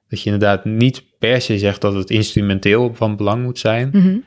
Dat 0.08 0.21
je 0.21 0.25
inderdaad 0.31 0.65
niet 0.65 1.03
per 1.19 1.41
se 1.41 1.58
zegt 1.58 1.81
dat 1.81 1.93
het 1.93 2.10
instrumenteel 2.10 2.93
van 2.93 3.15
belang 3.15 3.43
moet 3.43 3.60
zijn. 3.60 3.89
Mhm. 3.93 4.17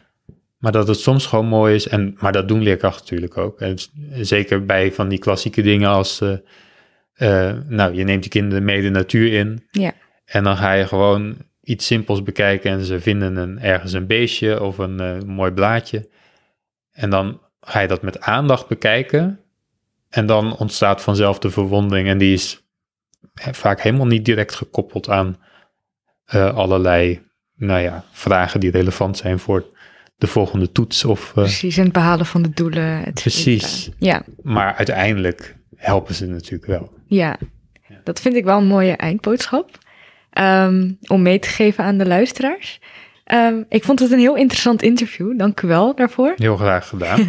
Maar 0.59 0.73
dat 0.73 0.89
het 0.89 0.99
soms 0.99 1.27
gewoon 1.27 1.47
mooi 1.47 1.75
is. 1.75 1.89
En, 1.89 2.17
maar 2.19 2.33
dat 2.33 2.49
doen 2.49 2.63
leerkrachten 2.63 3.01
natuurlijk 3.03 3.37
ook. 3.37 3.61
En 3.61 3.77
zeker 4.21 4.65
bij 4.65 4.93
van 4.93 5.09
die 5.09 5.19
klassieke 5.19 5.63
dingen 5.63 5.89
als... 5.89 6.21
Uh, 6.21 6.33
uh, 7.19 7.53
nou, 7.69 7.95
je 7.95 8.05
neemt 8.05 8.25
je 8.25 8.31
kinderen 8.31 8.65
mee 8.65 8.83
de 8.83 8.91
natuur 8.91 9.33
in. 9.33 9.67
Ja. 9.71 9.93
En 10.25 10.45
dan 10.45 10.57
ga 10.57 10.73
je 10.73 10.87
gewoon 10.87 11.37
iets 11.69 11.87
simpels 11.87 12.23
bekijken 12.23 12.71
en 12.71 12.85
ze 12.85 13.01
vinden 13.01 13.37
een, 13.37 13.61
ergens 13.61 13.93
een 13.93 14.07
beestje 14.07 14.63
of 14.63 14.79
een 14.79 15.03
uh, 15.03 15.21
mooi 15.23 15.51
blaadje. 15.51 16.09
En 16.93 17.11
dan 17.11 17.41
ga 17.61 17.81
je 17.81 17.89
dat 17.89 18.03
met 18.03 18.21
aandacht 18.21 18.69
bekijken. 18.69 19.41
En 20.09 20.27
dan 20.27 20.57
ontstaat 20.57 21.03
vanzelf 21.03 21.39
de 21.39 21.51
verwondering. 21.51 22.09
En 22.09 22.19
die 22.19 22.33
is 22.33 22.63
vaak 23.35 23.81
helemaal 23.81 24.07
niet 24.07 24.25
direct 24.25 24.55
gekoppeld 24.55 25.09
aan 25.09 25.37
uh, 26.35 26.55
allerlei 26.55 27.23
nou 27.55 27.81
ja, 27.81 28.05
vragen 28.11 28.61
die 28.61 28.71
relevant 28.71 29.17
zijn 29.17 29.39
voor 29.39 29.67
de 30.17 30.27
volgende 30.27 30.73
toets. 30.73 31.05
Of, 31.05 31.29
uh, 31.29 31.35
precies, 31.35 31.77
en 31.77 31.85
het 31.85 31.93
behalen 31.93 32.27
van 32.27 32.43
de 32.43 32.51
doelen. 32.51 33.03
Het 33.03 33.15
precies. 33.15 33.91
Ja. 33.99 34.23
Maar 34.43 34.75
uiteindelijk 34.75 35.57
helpen 35.77 36.15
ze 36.15 36.27
natuurlijk 36.27 36.67
wel. 36.67 36.93
Ja, 37.07 37.39
dat 38.05 38.21
vind 38.21 38.37
ik 38.37 38.45
wel 38.45 38.59
een 38.59 38.67
mooie 38.67 38.97
eindboodschap. 38.97 39.87
Um, 40.41 40.99
om 41.07 41.23
mee 41.23 41.39
te 41.39 41.49
geven 41.49 41.85
aan 41.85 41.99
de 41.99 42.07
luisteraars. 42.07 42.81
Um, 43.33 43.65
ik 43.69 43.85
vond 43.85 43.99
het 43.99 44.13
een 44.13 44.19
heel 44.19 44.37
interessant 44.37 44.83
interview. 44.83 45.39
Dank 45.39 45.61
u 45.61 45.69
wel 45.69 45.95
daarvoor. 45.95 46.33
Heel 46.37 46.57
graag 46.57 46.89
gedaan. 46.89 47.19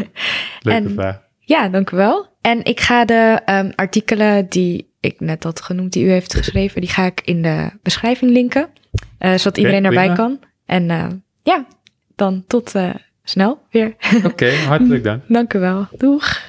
Leuke 0.59 0.87
en, 0.87 0.93
vraag. 0.93 1.21
Ja, 1.39 1.69
dank 1.69 1.91
u 1.91 1.97
wel. 1.97 2.27
En 2.41 2.63
ik 2.63 2.79
ga 2.79 3.05
de 3.05 3.41
um, 3.45 3.71
artikelen 3.75 4.49
die 4.49 4.93
ik 4.99 5.19
net 5.19 5.43
had 5.43 5.61
genoemd, 5.61 5.93
die 5.93 6.05
u 6.05 6.09
heeft 6.09 6.33
geschreven, 6.33 6.81
die 6.81 6.89
ga 6.89 7.05
ik 7.05 7.21
in 7.23 7.41
de 7.41 7.69
beschrijving 7.81 8.31
linken. 8.31 8.69
Uh, 9.19 9.33
zodat 9.35 9.57
iedereen 9.57 9.85
erbij 9.85 10.13
kan. 10.13 10.39
En 10.65 10.89
uh, 10.89 11.07
ja, 11.43 11.65
dan 12.15 12.43
tot 12.47 12.75
uh, 12.75 12.89
snel 13.23 13.61
weer. 13.71 13.95
Oké, 14.23 14.51
hartelijk 14.67 15.03
dank. 15.03 15.23
dank 15.27 15.53
u 15.53 15.59
wel. 15.59 15.87
Doeg. 15.97 16.48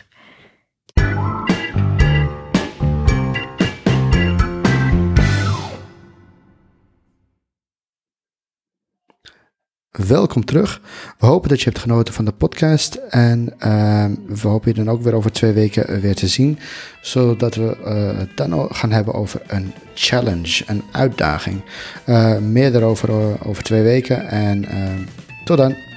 Welkom 9.91 10.45
terug. 10.45 10.81
We 11.19 11.27
hopen 11.27 11.49
dat 11.49 11.59
je 11.59 11.69
hebt 11.69 11.81
genoten 11.81 12.15
van 12.15 12.25
de 12.25 12.33
podcast. 12.33 12.95
En 12.95 13.55
uh, 13.65 14.05
we 14.27 14.49
hopen 14.49 14.69
je 14.69 14.85
dan 14.85 14.91
ook 14.91 15.03
weer 15.03 15.15
over 15.15 15.33
twee 15.33 15.53
weken 15.53 16.01
weer 16.01 16.15
te 16.15 16.29
zien. 16.29 16.59
Zodat 17.01 17.55
we 17.55 17.77
uh, 17.85 18.19
het 18.19 18.37
dan 18.37 18.75
gaan 18.75 18.91
hebben 18.91 19.15
over 19.15 19.43
een 19.47 19.73
challenge, 19.95 20.63
een 20.67 20.83
uitdaging. 20.93 21.63
Uh, 22.07 22.39
meer 22.39 22.73
daarover 22.73 23.11
over 23.47 23.63
twee 23.63 23.83
weken. 23.83 24.29
En 24.29 24.67
tot 25.45 25.57
dan. 25.57 25.90